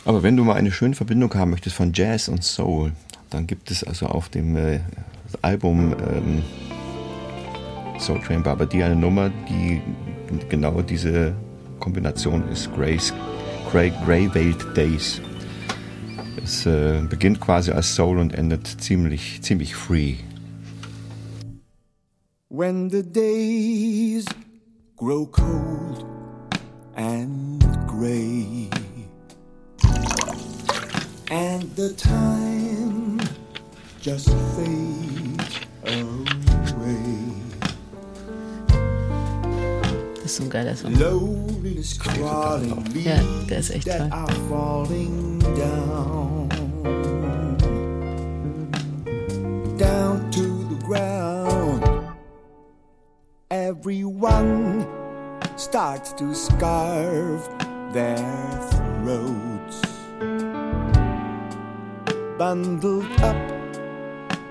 Aber 0.05 0.23
wenn 0.23 0.37
du 0.37 0.45
mal 0.45 0.55
eine 0.55 0.71
schöne 0.73 0.95
Verbindung 0.95 1.33
haben 1.35 1.51
möchtest 1.53 1.75
von 1.77 1.93
Jazz 1.95 2.29
und 2.29 2.45
Soul, 2.45 2.93
dann 3.31 3.47
gibt 3.47 3.71
es 3.71 3.83
also 3.83 4.07
auf 4.07 4.29
dem 4.29 4.57
äh, 4.57 4.81
Album 5.43 5.95
ähm, 6.13 6.43
Soul 7.99 8.21
Train 8.21 8.43
Barbadie 8.43 8.83
eine 8.83 8.97
Nummer, 8.97 9.31
die 9.49 9.81
genau 10.49 10.83
diese 10.83 11.35
Kombination 11.81 12.49
ist. 12.51 12.73
Grace, 12.75 13.13
Grey, 13.71 13.93
Grey 14.05 14.29
Veiled 14.35 14.77
Days. 14.77 15.21
Es 16.43 16.67
äh, 16.67 17.03
beginnt 17.09 17.41
quasi 17.41 17.73
als 17.73 17.95
Soul 17.95 18.19
und 18.19 18.35
endet 18.35 18.67
ziemlich, 18.67 19.43
ziemlich 19.43 19.75
free. 19.75 20.17
When 22.49 22.89
the 22.89 23.03
days 23.03 24.25
grow 24.97 25.27
cold 25.27 26.07
and 26.95 27.63
gray, 27.87 28.71
and 31.31 31.65
the 31.77 31.95
time 31.97 33.19
just 34.01 34.31
fades 34.55 35.61
away. 35.85 36.26
Das 40.27 40.33
ist 40.33 40.39
so 40.39 40.43
ein 40.43 40.51
geiler 40.51 40.75
Song. 40.75 40.93
Crawling 42.01 42.85
Ja, 43.05 43.21
der 43.49 43.59
ist 43.61 43.71
echt 43.71 43.87
that 43.87 43.99
toll. 43.99 44.11
are 44.11 44.33
falling 44.49 45.39
down, 45.55 46.49
down 49.79 50.29
to 50.33 50.67
the 50.69 50.85
ground. 50.85 51.85
Everyone 53.51 54.85
starts 55.57 56.13
to 56.15 56.35
scarve 56.35 57.49
their 57.93 58.19
throats, 59.05 59.81
bundled 62.37 63.07
up 63.23 63.37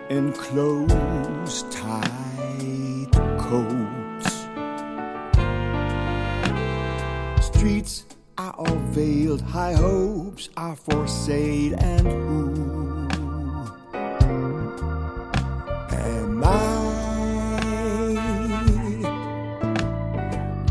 in 0.09 0.31
close, 0.31 1.65
tight 1.69 3.11
coats. 3.37 3.84
Streets 7.65 8.05
are 8.37 8.53
all 8.59 8.77
veiled, 8.93 9.41
high 9.41 9.73
hopes 9.73 10.49
are 10.55 10.75
for 10.75 11.07
sale, 11.07 11.73
and 11.79 12.05
who 12.05 13.07
am 15.91 16.43
I? 16.43 16.59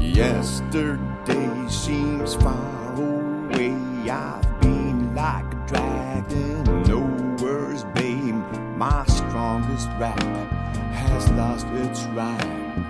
Yesterday 0.00 1.68
seems 1.68 2.36
far 2.36 2.94
away. 2.94 3.74
I've 4.08 4.60
been 4.60 5.16
like 5.16 5.52
a 5.52 5.64
dragon, 5.66 6.62
nowhere's 6.84 7.82
bane. 7.96 8.44
My 8.78 9.04
strongest 9.06 9.88
rap 9.98 10.22
has 10.92 11.28
lost 11.32 11.66
its 11.72 12.04
rhyme. 12.14 12.86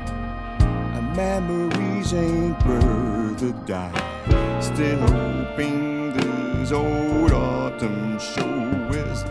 Memories 1.14 2.12
ain't 2.12 2.66
worth 2.66 3.42
a 3.42 3.52
dime. 3.66 4.60
Still 4.60 4.98
hoping 4.98 6.12
this 6.12 6.72
old 6.72 7.30
autumn 7.30 8.18
show 8.18 8.88
is 8.90 9.22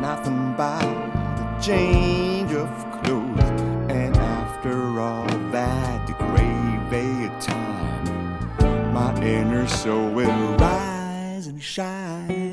nothing 0.00 0.54
but 0.56 0.82
a 0.82 1.58
change 1.60 2.52
of 2.52 2.68
clothes. 3.02 3.50
And 3.90 4.16
after 4.16 4.98
all 4.98 5.26
that 5.52 6.06
the 6.06 6.14
gray 6.14 6.78
veil 6.88 7.30
time, 7.38 8.94
my 8.94 9.14
inner 9.22 9.68
soul 9.68 10.08
will 10.12 10.56
rise 10.56 11.48
and 11.48 11.62
shine. 11.62 12.45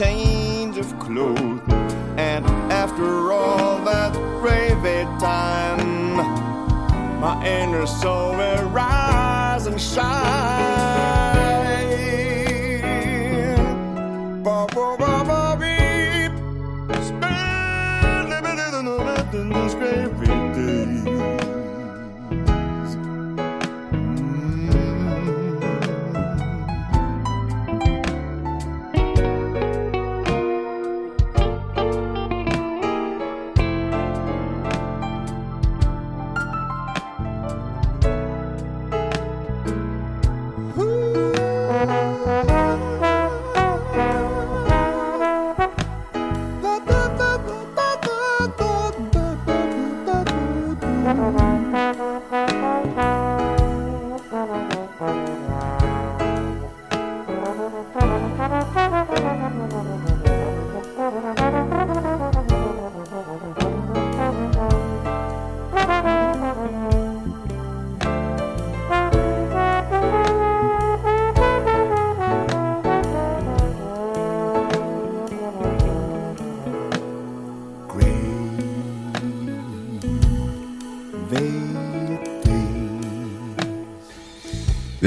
Change 0.00 0.78
of 0.78 0.98
clothes. 0.98 1.60
And 2.16 2.46
after 2.72 3.32
all 3.32 3.84
that 3.84 4.14
gravy 4.40 5.04
time, 5.20 6.16
my 7.20 7.46
inner 7.46 7.86
soul 7.86 8.32
will 8.32 8.66
rise 8.70 9.66
and 9.66 9.78
shine. 9.78 10.69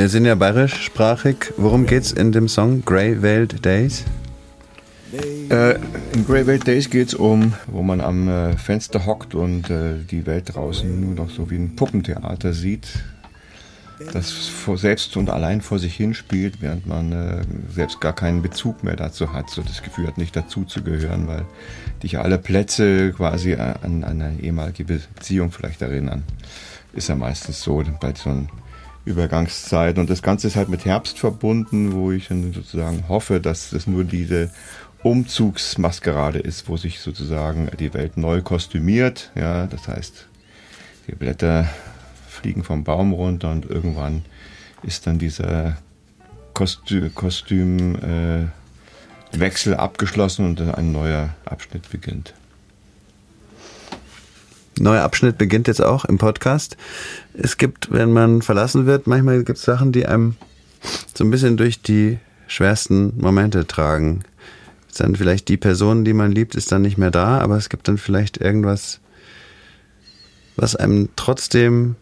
Wir 0.03 0.09
sind 0.09 0.25
ja 0.25 0.35
bayerischsprachig. 0.35 1.53
Worum 1.55 1.85
geht's 1.85 2.11
in 2.11 2.33
dem 2.33 2.49
Song 2.49 2.83
Grey 2.83 3.21
Veiled 3.21 3.63
Days? 3.63 4.03
Äh, 5.49 5.75
in 6.11 6.25
Grey 6.27 6.45
Welt 6.45 6.67
Days 6.67 6.89
geht 6.89 7.07
es 7.07 7.13
um, 7.13 7.53
wo 7.67 7.83
man 7.83 8.01
am 8.01 8.27
äh, 8.27 8.57
Fenster 8.57 9.05
hockt 9.05 9.33
und 9.33 9.69
äh, 9.69 9.99
die 10.11 10.25
Welt 10.25 10.55
draußen 10.55 10.99
nur 10.99 11.15
noch 11.15 11.29
so 11.29 11.49
wie 11.49 11.55
ein 11.55 11.77
Puppentheater 11.77 12.51
sieht, 12.51 12.85
das 14.11 14.29
vor, 14.31 14.77
selbst 14.77 15.15
und 15.15 15.29
allein 15.29 15.61
vor 15.61 15.79
sich 15.79 15.95
hinspielt, 15.95 16.55
während 16.59 16.85
man 16.85 17.13
äh, 17.13 17.41
selbst 17.73 18.01
gar 18.01 18.13
keinen 18.13 18.41
Bezug 18.41 18.83
mehr 18.83 18.97
dazu 18.97 19.31
hat, 19.31 19.49
so 19.49 19.61
das 19.61 19.83
Gefühl 19.83 20.07
hat, 20.07 20.17
nicht 20.17 20.35
dazu 20.35 20.65
zu 20.65 20.83
gehören, 20.83 21.29
weil 21.29 21.45
dich 22.03 22.19
alle 22.19 22.39
Plätze 22.39 23.13
quasi 23.13 23.53
an, 23.53 24.03
an 24.03 24.21
eine 24.21 24.37
ehemalige 24.41 24.83
Beziehung 24.83 25.53
vielleicht 25.53 25.81
erinnern. 25.81 26.23
Ist 26.91 27.07
ja 27.07 27.15
meistens 27.15 27.61
so 27.61 27.81
bei 28.01 28.13
so 28.13 28.31
einer 28.31 28.47
Übergangszeit. 29.05 29.97
Und 29.97 30.09
das 30.09 30.21
Ganze 30.21 30.47
ist 30.47 30.55
halt 30.55 30.69
mit 30.69 30.85
Herbst 30.85 31.19
verbunden, 31.19 31.93
wo 31.93 32.11
ich 32.11 32.27
dann 32.29 32.53
sozusagen 32.53 33.07
hoffe, 33.07 33.39
dass 33.39 33.73
es 33.73 33.87
nur 33.87 34.03
diese 34.03 34.51
Umzugsmaskerade 35.03 36.39
ist, 36.39 36.69
wo 36.69 36.77
sich 36.77 37.01
sozusagen 37.01 37.69
die 37.77 37.93
Welt 37.93 38.17
neu 38.17 38.41
kostümiert. 38.41 39.31
Ja, 39.35 39.67
das 39.67 39.87
heißt, 39.87 40.27
die 41.07 41.15
Blätter 41.15 41.67
fliegen 42.29 42.63
vom 42.63 42.83
Baum 42.83 43.11
runter 43.11 43.51
und 43.51 43.65
irgendwann 43.65 44.23
ist 44.81 45.05
dann 45.05 45.19
dieser 45.19 45.77
Kostü 46.53 47.09
Kostümwechsel 47.09 48.53
äh, 49.73 49.75
abgeschlossen 49.75 50.45
und 50.45 50.61
ein 50.61 50.91
neuer 50.91 51.29
Abschnitt 51.45 51.89
beginnt. 51.89 52.33
Neuer 54.79 55.03
Abschnitt 55.03 55.37
beginnt 55.37 55.67
jetzt 55.67 55.83
auch 55.83 56.05
im 56.05 56.17
Podcast. 56.17 56.77
Es 57.33 57.57
gibt, 57.57 57.91
wenn 57.91 58.11
man 58.11 58.41
verlassen 58.41 58.85
wird, 58.85 59.07
manchmal 59.07 59.43
gibt 59.43 59.59
es 59.59 59.65
Sachen, 59.65 59.91
die 59.91 60.05
einem 60.05 60.35
so 61.13 61.23
ein 61.23 61.31
bisschen 61.31 61.57
durch 61.57 61.81
die 61.81 62.19
schwersten 62.47 63.13
Momente 63.19 63.65
tragen. 63.67 64.23
Ist 64.89 64.99
dann 64.99 65.15
vielleicht 65.15 65.47
die 65.47 65.57
Person, 65.57 66.05
die 66.05 66.13
man 66.13 66.31
liebt, 66.31 66.55
ist 66.55 66.71
dann 66.71 66.81
nicht 66.81 66.97
mehr 66.97 67.11
da, 67.11 67.39
aber 67.39 67.57
es 67.57 67.69
gibt 67.69 67.87
dann 67.87 67.97
vielleicht 67.97 68.37
irgendwas, 68.37 68.99
was 70.55 70.75
einem 70.75 71.09
trotzdem 71.15 71.95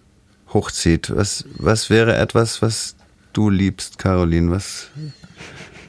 hochzieht. 0.54 1.16
Was, 1.16 1.46
was 1.58 1.90
wäre 1.90 2.16
etwas, 2.18 2.62
was 2.62 2.96
du 3.34 3.50
liebst, 3.50 3.98
Caroline? 3.98 4.52
Was 4.52 4.88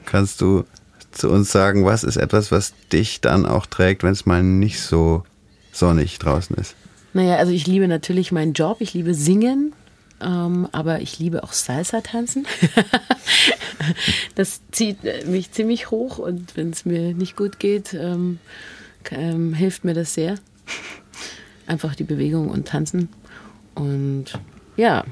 kannst 0.06 0.40
du 0.40 0.64
zu 1.10 1.30
uns 1.30 1.50
sagen? 1.50 1.84
Was 1.84 2.04
ist 2.04 2.16
etwas, 2.16 2.52
was 2.52 2.74
dich 2.92 3.20
dann 3.20 3.46
auch 3.46 3.66
trägt, 3.66 4.02
wenn 4.02 4.12
es 4.12 4.26
mal 4.26 4.42
nicht 4.42 4.80
so 4.80 5.24
sonnig 5.72 6.18
draußen 6.18 6.54
ist? 6.56 6.76
Naja, 7.14 7.36
also 7.36 7.52
ich 7.52 7.66
liebe 7.66 7.88
natürlich 7.88 8.32
meinen 8.32 8.52
Job, 8.52 8.76
ich 8.80 8.94
liebe 8.94 9.14
Singen, 9.14 9.72
ähm, 10.20 10.68
aber 10.72 11.00
ich 11.00 11.18
liebe 11.18 11.42
auch 11.42 11.52
Salsa 11.52 12.00
tanzen. 12.00 12.46
das 14.34 14.60
zieht 14.70 15.04
äh, 15.04 15.24
mich 15.26 15.52
ziemlich 15.52 15.90
hoch 15.90 16.18
und 16.18 16.56
wenn 16.56 16.70
es 16.70 16.84
mir 16.84 17.14
nicht 17.14 17.36
gut 17.36 17.58
geht, 17.58 17.94
ähm, 17.94 18.38
ähm, 19.10 19.52
hilft 19.52 19.84
mir 19.84 19.94
das 19.94 20.14
sehr. 20.14 20.36
Einfach 21.66 21.94
die 21.94 22.04
Bewegung 22.04 22.48
und 22.48 22.68
tanzen 22.68 23.08
und 23.74 24.26
ja. 24.76 25.04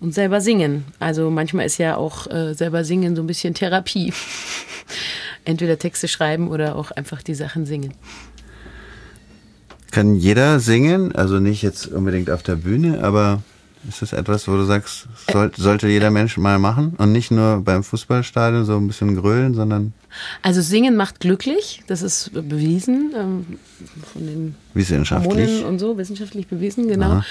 Und 0.00 0.14
selber 0.14 0.40
singen. 0.40 0.84
Also 1.00 1.28
manchmal 1.28 1.66
ist 1.66 1.78
ja 1.78 1.96
auch 1.96 2.28
äh, 2.28 2.54
selber 2.54 2.84
singen 2.84 3.16
so 3.16 3.22
ein 3.22 3.26
bisschen 3.26 3.54
Therapie. 3.54 4.12
Entweder 5.44 5.78
Texte 5.78 6.06
schreiben 6.06 6.48
oder 6.48 6.76
auch 6.76 6.90
einfach 6.92 7.22
die 7.22 7.34
Sachen 7.34 7.66
singen. 7.66 7.94
Kann 9.90 10.16
jeder 10.16 10.60
singen? 10.60 11.14
Also 11.14 11.38
nicht 11.38 11.62
jetzt 11.62 11.86
unbedingt 11.86 12.30
auf 12.30 12.42
der 12.42 12.56
Bühne, 12.56 13.02
aber 13.02 13.42
ist 13.88 14.02
das 14.02 14.12
etwas, 14.12 14.48
wo 14.48 14.52
du 14.52 14.64
sagst, 14.64 15.06
soll, 15.30 15.52
sollte 15.56 15.88
jeder 15.88 16.10
Mensch 16.10 16.36
mal 16.36 16.58
machen? 16.58 16.94
Und 16.98 17.12
nicht 17.12 17.30
nur 17.30 17.62
beim 17.64 17.82
Fußballstadion 17.82 18.64
so 18.64 18.76
ein 18.76 18.86
bisschen 18.86 19.16
grölen, 19.16 19.54
sondern. 19.54 19.92
Also 20.42 20.60
singen 20.62 20.96
macht 20.96 21.20
glücklich, 21.20 21.82
das 21.86 22.02
ist 22.02 22.32
bewiesen 22.32 23.12
ähm, 23.16 23.46
von 24.12 24.26
den 24.26 24.54
Wissenschaftlich. 24.74 25.48
Hormonen 25.48 25.64
und 25.64 25.78
so, 25.78 25.96
wissenschaftlich 25.96 26.48
bewiesen, 26.48 26.88
genau. 26.88 27.22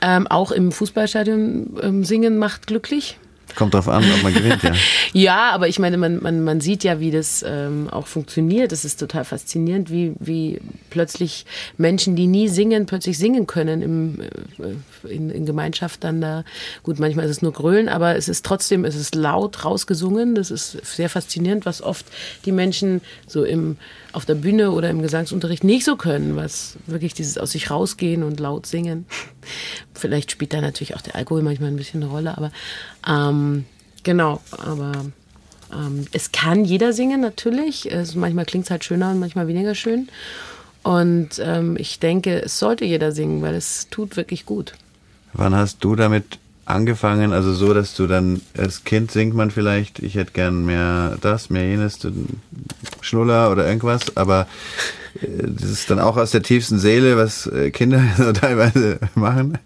Ähm, 0.00 0.26
auch 0.26 0.50
im 0.50 0.72
Fußballstadion 0.72 1.78
ähm, 1.82 2.04
singen 2.04 2.38
macht 2.38 2.66
glücklich. 2.66 3.18
Kommt 3.54 3.74
drauf 3.74 3.88
an, 3.88 4.04
ob 4.14 4.22
man 4.22 4.32
gewinnt, 4.32 4.62
ja. 4.62 4.72
Ja, 5.12 5.50
aber 5.50 5.68
ich 5.68 5.78
meine, 5.78 5.96
man, 5.98 6.22
man, 6.22 6.42
man 6.42 6.60
sieht 6.60 6.84
ja, 6.84 7.00
wie 7.00 7.10
das 7.10 7.44
ähm, 7.46 7.88
auch 7.90 8.06
funktioniert. 8.06 8.72
Das 8.72 8.84
ist 8.84 8.98
total 8.98 9.24
faszinierend, 9.24 9.90
wie, 9.90 10.14
wie 10.18 10.60
plötzlich 10.90 11.44
Menschen, 11.76 12.16
die 12.16 12.26
nie 12.26 12.48
singen, 12.48 12.86
plötzlich 12.86 13.18
singen 13.18 13.46
können 13.46 13.82
im, 13.82 14.20
äh, 14.20 15.12
in, 15.12 15.30
in 15.30 15.46
Gemeinschaft 15.46 16.04
dann 16.04 16.20
da. 16.20 16.44
Gut, 16.82 16.98
manchmal 16.98 17.26
ist 17.26 17.32
es 17.32 17.42
nur 17.42 17.52
Grölen, 17.52 17.88
aber 17.88 18.16
es 18.16 18.28
ist 18.28 18.44
trotzdem, 18.44 18.84
es 18.84 18.96
ist 18.96 19.14
laut 19.14 19.64
rausgesungen. 19.64 20.34
Das 20.34 20.50
ist 20.50 20.78
sehr 20.84 21.10
faszinierend, 21.10 21.66
was 21.66 21.82
oft 21.82 22.06
die 22.44 22.52
Menschen 22.52 23.00
so 23.26 23.44
im, 23.44 23.76
auf 24.12 24.24
der 24.24 24.34
Bühne 24.34 24.70
oder 24.72 24.90
im 24.90 25.02
Gesangsunterricht 25.02 25.64
nicht 25.64 25.84
so 25.84 25.96
können, 25.96 26.36
was 26.36 26.76
wirklich 26.86 27.14
dieses 27.14 27.38
aus 27.38 27.52
sich 27.52 27.70
rausgehen 27.70 28.22
und 28.22 28.40
laut 28.40 28.66
singen. 28.66 29.06
Vielleicht 29.94 30.30
spielt 30.30 30.52
da 30.52 30.60
natürlich 30.60 30.94
auch 30.96 31.00
der 31.00 31.16
Alkohol 31.16 31.42
manchmal 31.42 31.70
ein 31.70 31.76
bisschen 31.76 32.02
eine 32.02 32.12
Rolle, 32.12 32.36
aber 32.36 32.52
ähm, 33.08 33.64
genau, 34.02 34.40
aber 34.50 34.92
ähm, 35.72 36.06
es 36.12 36.32
kann 36.32 36.64
jeder 36.64 36.92
singen 36.92 37.20
natürlich. 37.20 37.90
Es, 37.90 38.14
manchmal 38.14 38.44
klingt 38.44 38.66
es 38.66 38.70
halt 38.70 38.84
schöner 38.84 39.10
und 39.10 39.18
manchmal 39.18 39.46
weniger 39.46 39.74
schön. 39.74 40.08
Und 40.82 41.38
ähm, 41.38 41.76
ich 41.78 42.00
denke, 42.00 42.42
es 42.42 42.58
sollte 42.58 42.84
jeder 42.84 43.12
singen, 43.12 43.40
weil 43.42 43.54
es 43.54 43.88
tut 43.90 44.16
wirklich 44.16 44.46
gut. 44.46 44.74
Wann 45.32 45.54
hast 45.54 45.82
du 45.84 45.94
damit 45.96 46.38
angefangen? 46.72 47.32
Also 47.32 47.52
so, 47.54 47.74
dass 47.74 47.94
du 47.94 48.06
dann 48.06 48.40
als 48.56 48.84
Kind 48.84 49.10
singt 49.10 49.34
man 49.34 49.50
vielleicht, 49.50 49.98
ich 50.00 50.14
hätte 50.14 50.32
gern 50.32 50.64
mehr 50.64 51.16
das, 51.20 51.50
mehr 51.50 51.66
jenes, 51.66 51.98
Schnuller 53.00 53.50
oder 53.50 53.66
irgendwas, 53.66 54.16
aber 54.16 54.46
äh, 55.20 55.26
das 55.46 55.70
ist 55.70 55.90
dann 55.90 55.98
auch 55.98 56.16
aus 56.16 56.30
der 56.30 56.42
tiefsten 56.42 56.78
Seele, 56.78 57.16
was 57.16 57.46
äh, 57.46 57.70
Kinder 57.70 58.02
so 58.16 58.32
teilweise 58.32 58.98
machen. 59.14 59.58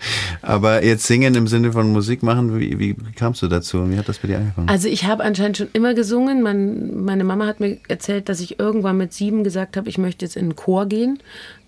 Aber 0.43 0.85
jetzt 0.85 1.05
singen 1.05 1.35
im 1.35 1.47
Sinne 1.47 1.73
von 1.73 1.93
Musik 1.93 2.23
machen, 2.23 2.59
wie, 2.59 2.79
wie 2.79 2.95
kamst 3.15 3.43
du 3.43 3.49
dazu 3.49 3.79
und 3.79 3.93
wie 3.93 3.99
hat 3.99 4.09
das 4.09 4.19
bei 4.19 4.29
dir 4.29 4.39
angefangen? 4.39 4.69
Also 4.69 4.89
ich 4.89 5.05
habe 5.05 5.25
anscheinend 5.25 5.57
schon 5.57 5.69
immer 5.73 5.95
gesungen. 5.95 6.43
Mein, 6.43 7.05
meine 7.05 7.25
Mama 7.25 7.47
hat 7.47 7.61
mir 7.61 7.79
erzählt, 7.89 8.29
dass 8.29 8.41
ich 8.41 8.59
irgendwann 8.59 8.97
mit 8.97 9.13
sieben 9.13 9.45
gesagt 9.45 9.77
habe, 9.77 9.89
ich 9.89 9.99
möchte 9.99 10.25
jetzt 10.25 10.37
in 10.37 10.51
den 10.51 10.57
Chor 10.57 10.87
gehen. 10.87 11.19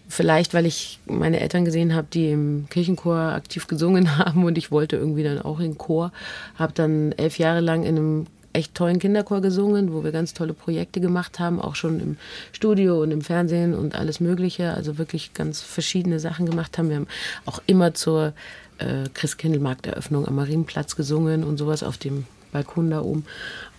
Vielleicht, 0.08 0.54
weil 0.54 0.64
ich 0.64 0.98
meine 1.06 1.40
Eltern 1.40 1.66
gesehen 1.66 1.94
habe, 1.94 2.06
die 2.10 2.30
im 2.30 2.66
Kirchenchor 2.70 3.16
aktiv 3.16 3.66
gesungen 3.66 4.18
haben 4.18 4.44
und 4.44 4.56
ich 4.56 4.70
wollte 4.70 4.96
irgendwie 4.96 5.22
dann 5.22 5.40
auch 5.40 5.60
in 5.60 5.78
Chor. 5.78 6.12
Habe 6.56 6.72
dann 6.74 7.12
elf 7.12 7.38
Jahre 7.38 7.60
lang 7.60 7.82
in 7.84 7.96
einem 7.96 8.26
echt 8.54 8.74
tollen 8.74 8.98
Kinderchor 8.98 9.40
gesungen, 9.40 9.92
wo 9.92 10.02
wir 10.04 10.10
ganz 10.10 10.32
tolle 10.34 10.54
Projekte 10.54 11.00
gemacht 11.00 11.38
haben, 11.38 11.60
auch 11.60 11.76
schon 11.76 12.00
im 12.00 12.16
Studio 12.52 13.02
und 13.02 13.10
im 13.10 13.20
Fernsehen 13.20 13.74
und 13.74 13.94
alles 13.94 14.20
Mögliche. 14.20 14.72
Also 14.72 14.98
wirklich 14.98 15.34
ganz 15.34 15.60
verschiedene 15.60 16.18
Sachen 16.18 16.46
gemacht 16.46 16.78
haben. 16.78 16.88
Wir 16.88 16.96
haben 16.96 17.08
auch 17.44 17.60
immer 17.66 17.94
zur 17.94 18.32
äh, 18.78 19.04
Christkindlmarkteröffnung 19.12 20.26
am 20.26 20.36
Marienplatz 20.36 20.96
gesungen 20.96 21.44
und 21.44 21.58
sowas 21.58 21.82
auf 21.82 21.98
dem 21.98 22.24
Balkon 22.50 22.90
da 22.90 23.02
oben 23.02 23.26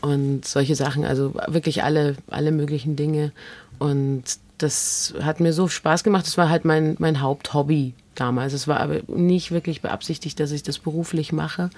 und 0.01 0.45
solche 0.45 0.75
Sachen, 0.75 1.03
also 1.03 1.34
wirklich 1.47 1.84
alle, 1.84 2.15
alle 2.27 2.51
möglichen 2.51 2.95
Dinge. 2.95 3.32
Und 3.80 4.23
das 4.60 5.14
hat 5.22 5.39
mir 5.39 5.53
so 5.53 5.68
Spaß 5.68 6.03
gemacht. 6.03 6.28
Das 6.28 6.38
war 6.38 6.49
halt 6.49 6.66
mein, 6.66 6.95
mein 6.99 7.22
Haupthobby 7.22 7.93
damals. 8.16 8.53
Es 8.53 8.68
war 8.68 8.80
aber 8.80 9.01
nicht 9.07 9.51
wirklich 9.51 9.82
beabsichtigt, 9.82 10.39
dass 10.39 10.51
ich 10.51 10.64
das 10.64 10.80
beruflich 10.80 11.32
mache. 11.32 11.70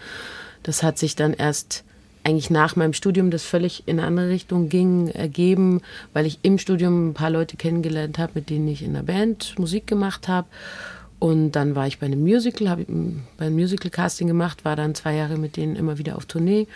Das 0.64 0.84
hat 0.84 0.98
sich 0.98 1.16
dann 1.16 1.34
erst 1.34 1.84
eigentlich 2.24 2.50
nach 2.50 2.76
meinem 2.76 2.94
Studium, 2.94 3.32
das 3.32 3.44
völlig 3.44 3.88
in 3.88 4.00
eine 4.00 4.08
andere 4.08 4.30
Richtung 4.30 4.70
ging, 4.70 5.08
ergeben, 5.08 5.82
weil 6.14 6.26
ich 6.26 6.40
im 6.44 6.58
Studium 6.58 7.10
ein 7.10 7.14
paar 7.14 7.32
Leute 7.32 7.58
kennengelernt 7.58 8.20
habe, 8.20 8.34
mit 8.36 8.50
denen 8.50 8.68
ich 8.68 8.84
in 8.84 8.94
der 8.94 9.04
Band 9.04 9.58
Musik 9.58 9.88
gemacht 9.88 10.28
habe. 10.28 10.48
Und 11.20 11.52
dann 11.52 11.76
war 11.76 11.88
ich 11.88 12.00
bei 12.00 12.08
einem 12.08 12.22
Musical, 12.22 12.70
habe 12.70 12.86
bei 13.38 13.46
einem 13.46 13.56
Musical-Casting 13.56 14.28
gemacht, 14.28 14.66
war 14.66 14.76
dann 14.76 14.96
zwei 14.96 15.16
Jahre 15.16 15.38
mit 15.38 15.56
denen 15.56 15.76
immer 15.76 15.98
wieder 16.00 16.16
auf 16.16 16.26
Tournee. 16.26 16.68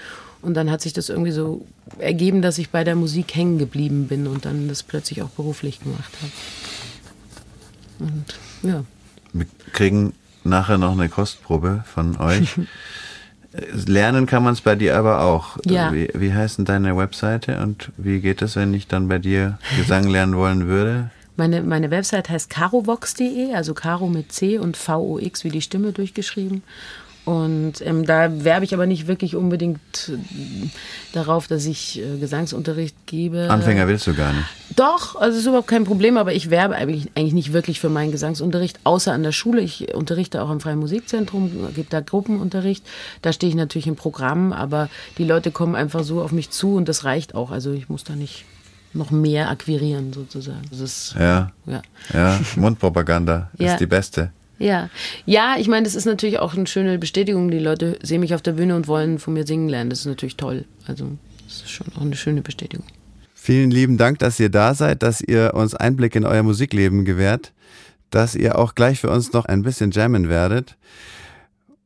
Und 0.46 0.54
dann 0.54 0.70
hat 0.70 0.82
sich 0.82 0.94
das 0.94 1.10
irgendwie 1.10 1.32
so 1.32 1.66
ergeben, 1.98 2.42
dass 2.42 2.60
ich 2.60 2.70
bei 2.70 2.84
der 2.84 2.96
Musik 2.96 3.36
hängen 3.36 3.58
geblieben 3.58 4.08
bin 4.08 4.28
und 4.28 4.46
dann 4.46 4.68
das 4.68 4.84
plötzlich 4.84 5.24
auch 5.24 5.30
beruflich 5.30 5.80
gemacht 5.80 6.12
habe. 6.22 6.32
Und 8.00 8.26
ja. 8.62 8.84
Wir 9.34 9.48
kriegen 9.74 10.14
nachher 10.44 10.78
noch 10.78 10.92
eine 10.92 11.10
Kostprobe 11.10 11.84
von 11.92 12.18
euch. 12.18 12.56
Lernen 13.88 14.26
kann 14.28 14.44
man 14.44 14.54
es 14.54 14.62
bei 14.62 14.76
dir 14.76 14.98
aber 14.98 15.22
auch. 15.22 15.58
Ja. 15.66 15.92
Wie, 15.92 16.10
wie 16.14 16.34
heißt 16.34 16.60
denn 16.60 16.66
deine 16.66 16.96
Webseite 16.96 17.60
und 17.62 17.92
wie 17.98 18.20
geht 18.20 18.42
es, 18.42 18.56
wenn 18.56 18.74
ich 18.74 18.88
dann 18.88 19.08
bei 19.08 19.18
dir 19.18 19.58
Gesang 19.78 20.08
lernen 20.08 20.36
wollen 20.36 20.68
würde? 20.68 21.10
Meine, 21.38 21.64
meine 21.64 21.90
Website 21.90 22.30
heißt 22.30 22.50
carovox.de, 22.50 23.54
also 23.54 23.74
Caro 23.74 24.08
mit 24.08 24.32
C 24.32 24.58
und 24.58 24.78
V-O-X 24.78 25.44
wie 25.44 25.50
die 25.50 25.62
Stimme 25.62 25.92
durchgeschrieben. 25.92 26.64
Und 27.26 27.82
ähm, 27.82 28.06
da 28.06 28.44
werbe 28.44 28.66
ich 28.66 28.74
aber 28.76 28.86
nicht 28.86 29.08
wirklich 29.08 29.36
unbedingt 29.36 29.80
äh, 30.10 30.70
darauf, 31.12 31.48
dass 31.48 31.66
ich 31.66 32.00
äh, 32.00 32.18
Gesangsunterricht 32.20 32.96
gebe. 33.08 33.50
Anfänger 33.50 33.88
willst 33.88 34.06
du 34.06 34.14
gar 34.14 34.32
nicht. 34.32 34.46
Doch, 34.76 35.16
also 35.16 35.40
ist 35.40 35.46
überhaupt 35.48 35.68
kein 35.68 35.86
Problem, 35.86 36.18
aber 36.18 36.34
ich 36.34 36.52
werbe 36.52 36.76
eigentlich, 36.76 37.10
eigentlich 37.16 37.34
nicht 37.34 37.52
wirklich 37.52 37.80
für 37.80 37.90
meinen 37.90 38.12
Gesangsunterricht, 38.12 38.80
außer 38.84 39.12
an 39.12 39.24
der 39.24 39.32
Schule. 39.32 39.62
Ich 39.62 39.94
unterrichte 39.96 40.42
auch 40.44 40.50
am 40.50 40.60
Freien 40.60 40.78
Musikzentrum, 40.78 41.74
gebe 41.74 41.88
da 41.90 42.02
Gruppenunterricht. 42.02 42.86
Da 43.24 43.34
stehe 43.34 43.50
ich 43.50 43.56
natürlich 43.56 43.88
im 43.88 43.96
Programm, 43.96 44.54
aber 44.54 44.90
die 45.18 45.24
Leute 45.24 45.50
kommen 45.50 45.76
einfach 45.76 46.04
so 46.04 46.22
auf 46.22 46.32
mich 46.32 46.52
zu 46.52 46.76
und 46.76 46.88
das 46.88 47.06
reicht 47.06 47.34
auch. 47.34 47.50
Also 47.50 47.72
ich 47.72 47.90
muss 47.90 48.04
da 48.04 48.16
nicht 48.16 48.46
noch 48.94 49.10
mehr 49.10 49.50
akquirieren 49.50 50.14
sozusagen. 50.14 50.62
Das 50.70 50.80
ist, 50.80 51.16
Ja, 51.20 51.52
ja. 51.66 51.82
ja, 52.14 52.40
Mundpropaganda 52.56 53.50
Ja. 53.58 53.72
ist 53.74 53.80
die 53.80 53.88
beste. 53.88 54.32
Ja, 54.58 54.90
ja, 55.26 55.56
ich 55.60 55.68
meine, 55.68 55.84
das 55.84 55.96
ist 55.96 56.06
natürlich 56.06 56.40
auch 56.40 56.56
eine 56.56 56.68
schöne 56.68 56.98
Bestätigung. 56.98 57.52
Die 57.52 57.60
Leute 57.60 58.00
sehen 58.02 58.22
mich 58.22 58.34
auf 58.34 58.42
der 58.42 58.54
Bühne 58.54 58.76
und 58.76 58.88
wollen 58.88 59.20
von 59.20 59.34
mir 59.34 59.46
singen 59.46 59.68
lernen. 59.68 59.90
Das 59.90 60.00
ist 60.00 60.06
natürlich 60.06 60.38
toll. 60.38 60.66
Also, 60.88 61.12
das 61.46 61.58
ist 61.58 61.72
schon 61.72 61.88
auch 61.96 62.02
eine 62.02 62.16
schöne 62.16 62.42
Bestätigung. 62.42 62.86
Vielen 63.34 63.70
lieben 63.70 63.98
Dank, 63.98 64.20
dass 64.20 64.40
ihr 64.40 64.50
da 64.50 64.74
seid, 64.74 65.04
dass 65.04 65.22
ihr 65.22 65.54
uns 65.54 65.76
Einblick 65.76 66.16
in 66.16 66.26
euer 66.26 66.42
Musikleben 66.42 67.06
gewährt, 67.06 67.54
dass 68.10 68.34
ihr 68.34 68.58
auch 68.58 68.76
gleich 68.76 69.02
für 69.02 69.10
uns 69.10 69.34
noch 69.34 69.46
ein 69.46 69.62
bisschen 69.62 69.92
jammen 69.92 70.30
werdet. 70.30 70.78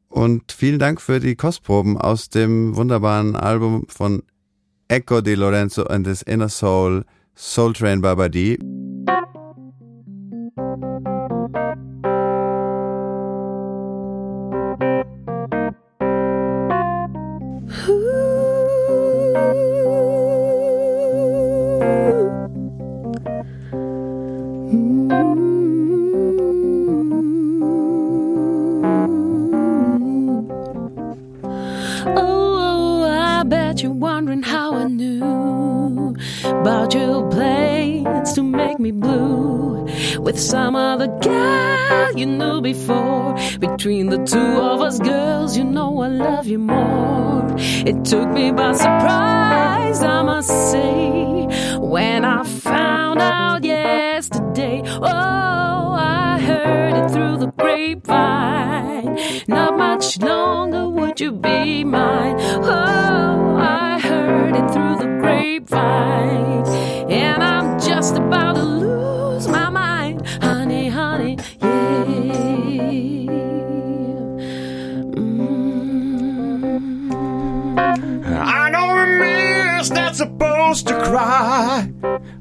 Und 0.08 0.52
vielen 0.52 0.80
Dank 0.80 1.02
für 1.02 1.20
die 1.20 1.36
Kostproben 1.36 1.98
aus 1.98 2.30
dem 2.30 2.76
wunderbaren 2.76 3.36
Album 3.36 3.86
von 3.90 4.24
Echo 4.88 5.22
Di 5.22 5.36
Lorenzo 5.36 5.84
and 5.84 6.08
his 6.08 6.22
Inner 6.22 6.50
Soul, 6.50 7.04
Soul 7.36 7.74
Train 7.74 8.02
Babadi. 8.02 8.58
Oh, 17.72 18.10
about 36.44 36.94
your 36.94 37.30
plans 37.30 38.34
to 38.34 38.42
make 38.42 38.80
me 38.80 38.92
blue 38.92 39.86
with 40.20 40.40
some 40.40 40.76
other 40.76 41.08
guy 41.22 41.79
you 42.16 42.26
knew 42.26 42.62
before. 42.62 43.36
Between 43.60 44.10
the 44.10 44.18
two 44.26 44.40
of 44.40 44.82
us 44.82 45.00
girls, 45.00 45.58
you 45.58 45.64
know 45.64 46.02
I 46.02 46.08
love 46.08 46.48
you 46.48 46.60
more. 46.60 47.46
It 47.58 48.06
took 48.06 48.30
me 48.30 48.52
by 48.52 48.74
surprise, 48.74 50.04
I 50.04 50.22
must 50.24 50.72
say, 50.72 51.48
when 51.78 52.26
I 52.26 52.44
found 52.44 53.20
out 53.20 53.64
yesterday. 53.64 54.82
Oh, 54.86 55.96
I 55.98 56.40
heard 56.40 56.94
it 56.94 57.12
through 57.12 57.38
the 57.38 57.48
grapevine. 57.58 59.18
Not 59.48 59.78
much 59.78 60.20
longer 60.20 60.88
would 60.90 61.20
you 61.20 61.32
be 61.32 61.84
mine. 61.84 62.36
Oh, 62.40 63.56
I 63.58 64.00
heard 64.00 64.56
it 64.56 64.72
through 64.72 64.98
the 64.98 65.18
grapevine. 65.22 66.66
And 67.10 67.44
I'm 67.44 67.80
just 67.80 68.16
about 68.16 68.56
to 68.56 68.79
supposed 80.74 80.88
to 80.88 81.10
cry, 81.10 81.92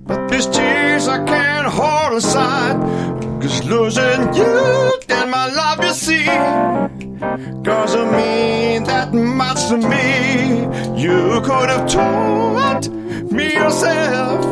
but 0.06 0.28
these 0.28 0.46
tears 0.46 1.08
I 1.08 1.24
can't 1.24 1.66
hold 1.66 2.18
aside. 2.18 2.76
Cause 3.40 3.64
losing 3.64 4.34
you 4.34 5.00
and 5.08 5.30
my 5.30 5.46
love, 5.48 5.82
you 5.82 5.92
see, 5.92 6.26
doesn't 7.62 8.12
mean 8.12 8.84
that 8.84 9.14
much 9.14 9.68
to 9.68 9.78
me. 9.78 10.66
You 11.00 11.40
could 11.40 11.70
have 11.70 11.88
told 11.88 12.92
me 13.32 13.54
yourself 13.54 14.42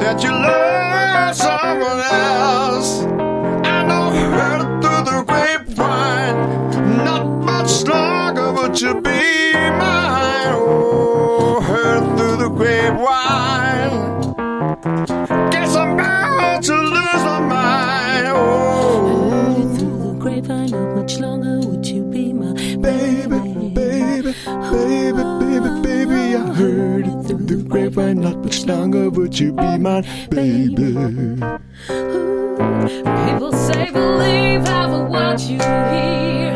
that 0.00 0.22
you 0.22 0.30
love 0.30 1.34
someone 1.34 2.00
else. 2.12 3.04
I 3.64 3.84
know 3.88 4.10
heard 4.36 4.82
through 4.82 5.04
the 5.10 5.24
grapevine, 5.26 7.04
not 7.04 7.24
much 7.26 7.84
longer 7.84 8.52
would 8.52 8.78
you 8.78 9.00
be 9.00 9.52
mine. 9.80 10.52
Oh, 10.60 11.60
heard 11.62 12.18
through 12.18 12.27
the 12.88 12.94
grapevine. 12.94 14.34
Guess 15.50 15.76
I'm 15.76 15.92
about 15.94 16.62
to 16.64 16.74
lose 16.74 17.24
my 17.24 17.40
mind. 17.40 18.26
Oh, 18.28 19.74
Through 19.76 19.98
the 20.02 20.12
grapevine, 20.18 20.70
not 20.70 20.96
much 20.96 21.18
longer 21.18 21.58
would 21.68 21.86
you 21.86 22.04
be 22.04 22.32
my 22.32 22.52
baby, 22.52 23.38
baby, 23.74 24.34
baby, 24.72 25.22
baby, 25.40 25.70
baby. 25.82 26.36
I 26.36 26.38
heard 26.54 27.06
it 27.06 27.22
through 27.26 27.44
the 27.46 27.56
grapevine. 27.68 28.20
Not 28.20 28.36
much 28.44 28.64
longer 28.66 29.10
would 29.10 29.38
you 29.38 29.52
be 29.52 29.78
my 29.78 30.02
baby. 30.30 30.94
People 33.26 33.52
say 33.52 33.90
believe 33.90 34.62
half 34.66 34.90
of 34.90 35.08
what 35.08 35.40
you 35.40 35.58
hear, 35.58 36.54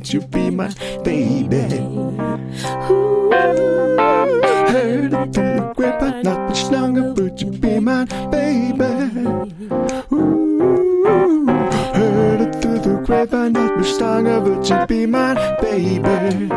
would 0.00 0.12
you 0.14 0.20
be 0.22 0.48
my 0.48 0.72
baby. 1.04 1.58
Ooh, 1.78 2.16
Heard 4.72 5.12
it 5.12 5.34
through 5.34 5.54
the 5.56 5.72
grapevine. 5.76 6.22
Not 6.22 6.48
much 6.48 6.64
longer 6.70 7.12
would 7.12 7.38
you 7.38 7.50
be 7.50 7.80
my 7.80 8.06
baby. 8.30 8.84
Ooh, 10.10 11.46
heard 11.92 12.40
it 12.40 12.62
through 12.62 12.78
the 12.78 13.02
grapevine, 13.04 13.52
not 13.52 13.76
much 13.76 14.00
longer, 14.00 14.40
would 14.40 14.66
you 14.66 14.86
be 14.86 15.04
mine, 15.04 15.36
baby? 15.60 16.48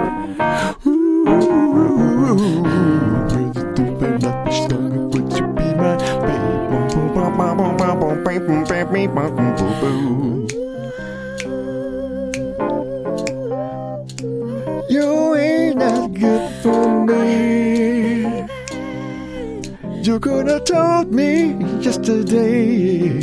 Ooh, 0.87 1.25
heard 2.63 3.57
it 3.57 3.75
through 3.75 3.97
the 3.97 4.19
not 4.19 4.45
much 4.45 4.71
longer, 4.71 5.07
would 5.07 5.33
you 5.33 5.47
be 5.47 5.73
mine, 5.75 5.99
baby? 5.99 6.43
You 20.03 20.19
could 20.19 20.47
have 20.49 20.65
told 20.65 21.13
me 21.13 21.55
yesterday. 21.79 23.21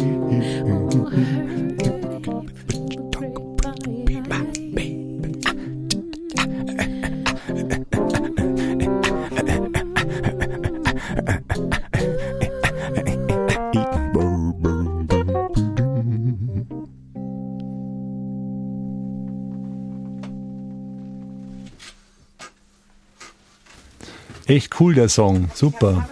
Echt 24.46 24.70
cool, 24.70 24.94
der 24.94 25.08
Song. 25.10 25.50
Super. 25.54 26.08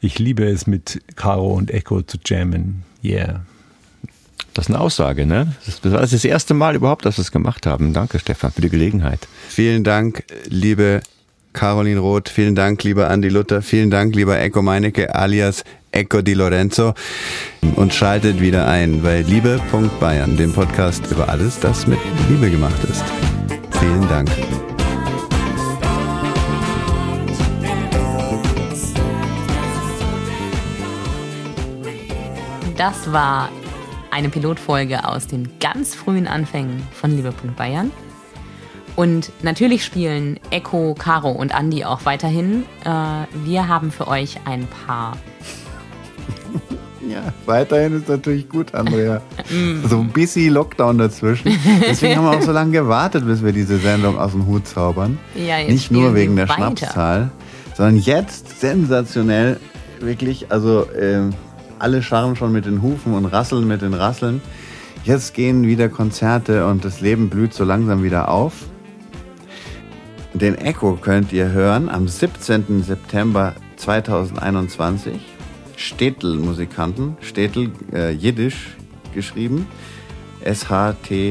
Ich 0.00 0.18
liebe 0.18 0.44
es, 0.44 0.66
mit 0.66 1.02
Caro 1.16 1.52
und 1.52 1.70
Echo 1.70 2.02
zu 2.02 2.18
jammen. 2.24 2.82
Yeah. 3.04 3.40
Das 4.54 4.66
ist 4.66 4.74
eine 4.74 4.80
Aussage, 4.80 5.26
ne? 5.26 5.54
Das 5.64 5.84
war 5.84 6.00
das 6.00 6.24
erste 6.24 6.54
Mal 6.54 6.74
überhaupt, 6.74 7.04
dass 7.04 7.18
wir 7.18 7.22
es 7.22 7.30
gemacht 7.30 7.66
haben. 7.66 7.92
Danke, 7.92 8.18
Stefan, 8.18 8.50
für 8.50 8.62
die 8.62 8.70
Gelegenheit. 8.70 9.28
Vielen 9.48 9.84
Dank, 9.84 10.24
liebe 10.48 11.02
Caroline 11.52 12.00
Roth. 12.00 12.28
Vielen 12.28 12.54
Dank, 12.54 12.82
lieber 12.82 13.10
Andi 13.10 13.28
Luther. 13.28 13.62
Vielen 13.62 13.90
Dank, 13.90 14.14
lieber 14.14 14.40
Echo 14.40 14.62
Meinecke 14.62 15.14
alias 15.14 15.64
Echo 15.92 16.22
Di 16.22 16.34
Lorenzo. 16.34 16.94
Und 17.76 17.94
schaltet 17.94 18.40
wieder 18.40 18.66
ein 18.66 19.02
bei 19.02 19.22
Liebe.Bayern, 19.22 20.36
dem 20.36 20.52
Podcast 20.52 21.10
über 21.10 21.28
alles, 21.28 21.60
das 21.60 21.86
mit 21.86 21.98
Liebe 22.28 22.50
gemacht 22.50 22.82
ist. 22.84 23.04
Vielen 23.78 24.08
Dank. 24.08 24.30
Das 32.80 33.12
war 33.12 33.50
eine 34.10 34.30
Pilotfolge 34.30 35.06
aus 35.06 35.26
den 35.26 35.50
ganz 35.60 35.94
frühen 35.94 36.26
Anfängen 36.26 36.82
von 36.94 37.14
Liebe.Bayern. 37.14 37.90
Und 38.96 39.30
natürlich 39.42 39.84
spielen 39.84 40.40
Echo, 40.50 40.94
Caro 40.94 41.30
und 41.30 41.52
Andy 41.52 41.84
auch 41.84 42.06
weiterhin. 42.06 42.62
Äh, 42.82 43.26
wir 43.44 43.68
haben 43.68 43.90
für 43.90 44.08
euch 44.08 44.38
ein 44.46 44.66
paar. 44.66 45.18
Ja, 47.06 47.34
weiterhin 47.44 47.98
ist 47.98 48.08
natürlich 48.08 48.48
gut, 48.48 48.74
Andrea. 48.74 49.20
so 49.86 49.98
ein 49.98 50.08
bisschen 50.08 50.54
Lockdown 50.54 50.96
dazwischen. 50.96 51.58
Deswegen 51.86 52.16
haben 52.16 52.24
wir 52.24 52.38
auch 52.38 52.42
so 52.42 52.52
lange 52.52 52.72
gewartet, 52.72 53.26
bis 53.26 53.44
wir 53.44 53.52
diese 53.52 53.76
Sendung 53.76 54.18
aus 54.18 54.32
dem 54.32 54.46
Hut 54.46 54.66
zaubern. 54.66 55.18
Ja, 55.34 55.58
jetzt 55.58 55.68
Nicht 55.70 55.90
nur 55.90 56.14
wegen 56.14 56.34
der 56.34 56.48
weiter. 56.48 56.56
Schnapszahl, 56.56 57.30
sondern 57.76 57.98
jetzt 57.98 58.58
sensationell, 58.58 59.60
wirklich, 60.00 60.50
also 60.50 60.86
ähm, 60.98 61.34
alle 61.80 62.02
scharren 62.02 62.36
schon 62.36 62.52
mit 62.52 62.66
den 62.66 62.82
Hufen 62.82 63.14
und 63.14 63.26
rasseln 63.26 63.66
mit 63.66 63.82
den 63.82 63.94
Rasseln. 63.94 64.40
Jetzt 65.04 65.34
gehen 65.34 65.66
wieder 65.66 65.88
Konzerte 65.88 66.66
und 66.66 66.84
das 66.84 67.00
Leben 67.00 67.30
blüht 67.30 67.54
so 67.54 67.64
langsam 67.64 68.02
wieder 68.02 68.28
auf. 68.28 68.52
Den 70.34 70.54
Echo 70.56 70.96
könnt 70.96 71.32
ihr 71.32 71.50
hören 71.50 71.88
am 71.88 72.06
17. 72.06 72.82
September 72.82 73.54
2021. 73.76 75.20
Städtel-Musikanten, 75.76 77.16
Städtel 77.20 77.70
äh, 77.92 78.10
Jiddisch 78.10 78.76
geschrieben, 79.14 79.66
S-H-T-E-T-L 80.42 81.30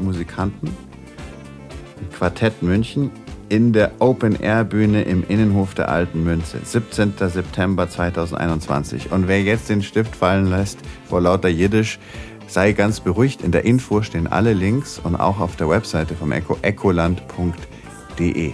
Musikanten, 0.00 0.70
Quartett 2.16 2.62
München 2.62 3.10
in 3.48 3.72
der 3.72 3.92
Open-Air-Bühne 4.00 5.02
im 5.02 5.24
Innenhof 5.28 5.74
der 5.74 5.88
Alten 5.88 6.24
Münze, 6.24 6.58
17. 6.62 7.14
September 7.18 7.88
2021. 7.88 9.12
Und 9.12 9.28
wer 9.28 9.42
jetzt 9.42 9.68
den 9.68 9.82
Stift 9.82 10.16
fallen 10.16 10.48
lässt 10.48 10.78
vor 11.08 11.20
lauter 11.20 11.48
Jiddisch, 11.48 11.98
sei 12.46 12.72
ganz 12.72 13.00
beruhigt. 13.00 13.42
In 13.42 13.52
der 13.52 13.64
Info 13.64 14.02
stehen 14.02 14.26
alle 14.26 14.52
Links 14.52 14.98
und 14.98 15.16
auch 15.16 15.40
auf 15.40 15.56
der 15.56 15.68
Webseite 15.68 16.14
vom 16.14 16.32
Echo, 16.32 16.58
echoland.de. 16.62 18.52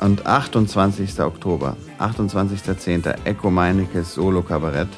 Und 0.00 0.26
28. 0.26 1.20
Oktober, 1.20 1.76
28.10. 1.98 3.24
Echo 3.24 3.50
Meinekes 3.50 4.14
Solo-Kabarett. 4.14 4.88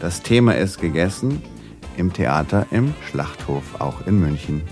Das 0.00 0.22
Thema 0.22 0.56
ist 0.56 0.80
gegessen 0.80 1.42
im 1.96 2.12
Theater 2.12 2.66
im 2.70 2.94
Schlachthof, 3.08 3.62
auch 3.78 4.06
in 4.06 4.18
München. 4.20 4.62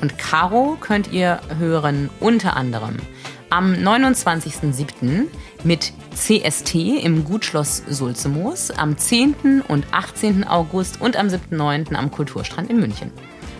Und 0.00 0.18
Caro 0.18 0.76
könnt 0.80 1.12
ihr 1.12 1.40
hören 1.58 2.08
unter 2.20 2.56
anderem 2.56 2.96
am 3.50 3.72
29.07. 3.72 5.26
mit 5.64 5.92
CST 6.14 6.74
im 7.02 7.24
Gutschloss 7.24 7.82
Sulzemoos, 7.88 8.70
am 8.70 8.96
10. 8.96 9.64
und 9.66 9.84
18. 9.90 10.46
August 10.46 11.00
und 11.00 11.16
am 11.16 11.26
7.9. 11.26 11.94
am 11.94 12.12
Kulturstrand 12.12 12.70
in 12.70 12.78
München. 12.80 13.10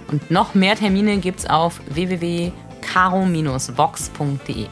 Und 0.09 0.31
noch 0.31 0.55
mehr 0.55 0.77
Termine 0.77 1.19
gibt's 1.19 1.45
auf 1.47 1.81
www.caro-vox.de. 1.89 4.67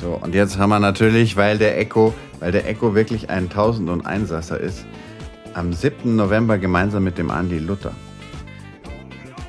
So, 0.00 0.18
und 0.20 0.34
jetzt 0.34 0.58
haben 0.58 0.70
wir 0.70 0.78
natürlich, 0.78 1.36
weil 1.36 1.58
der 1.58 1.78
Echo, 1.78 2.14
weil 2.38 2.52
der 2.52 2.66
Echo 2.68 2.94
wirklich 2.94 3.28
ein 3.28 3.50
Tausend- 3.50 3.90
und 3.90 4.06
Einsasser 4.06 4.58
ist, 4.58 4.86
am 5.52 5.72
7. 5.72 6.14
November 6.16 6.56
gemeinsam 6.58 7.04
mit 7.04 7.18
dem 7.18 7.30
Andi 7.30 7.58
Luther. 7.58 7.92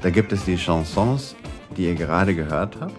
Da 0.01 0.09
gibt 0.09 0.31
es 0.31 0.45
die 0.45 0.57
Chansons, 0.57 1.35
die 1.77 1.85
ihr 1.85 1.95
gerade 1.95 2.35
gehört 2.35 2.77
habt. 2.79 2.95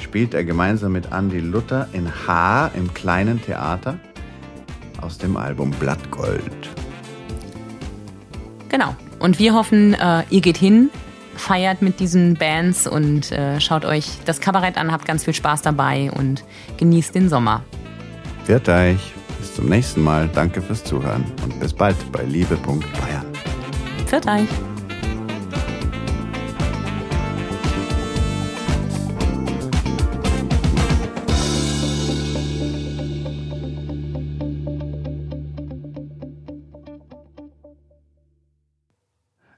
Spielt 0.00 0.34
er 0.34 0.44
gemeinsam 0.44 0.92
mit 0.92 1.12
Andi 1.12 1.40
Luther 1.40 1.88
in 1.92 2.10
H 2.26 2.70
im 2.74 2.92
kleinen 2.94 3.42
Theater 3.42 3.98
aus 5.00 5.18
dem 5.18 5.36
Album 5.36 5.70
Blattgold. 5.72 6.70
Genau. 8.68 8.94
Und 9.18 9.38
wir 9.38 9.54
hoffen, 9.54 9.94
äh, 9.94 10.24
ihr 10.30 10.40
geht 10.40 10.58
hin, 10.58 10.90
feiert 11.34 11.82
mit 11.82 12.00
diesen 12.00 12.34
Bands 12.34 12.86
und 12.86 13.32
äh, 13.32 13.60
schaut 13.60 13.84
euch 13.84 14.18
das 14.24 14.40
Kabarett 14.40 14.76
an, 14.76 14.92
habt 14.92 15.06
ganz 15.06 15.24
viel 15.24 15.34
Spaß 15.34 15.62
dabei 15.62 16.10
und 16.12 16.44
genießt 16.76 17.14
den 17.14 17.28
Sommer. 17.28 17.64
Wird 18.46 18.68
euch. 18.68 19.12
Bis 19.38 19.54
zum 19.54 19.66
nächsten 19.66 20.02
Mal. 20.02 20.28
Danke 20.32 20.62
fürs 20.62 20.82
Zuhören 20.84 21.24
und 21.42 21.58
bis 21.60 21.72
bald 21.72 21.96
bei 22.12 22.22
Liebe.Bayern. 22.22 23.26
Pfiat 24.06 24.26
euch! 24.26 24.75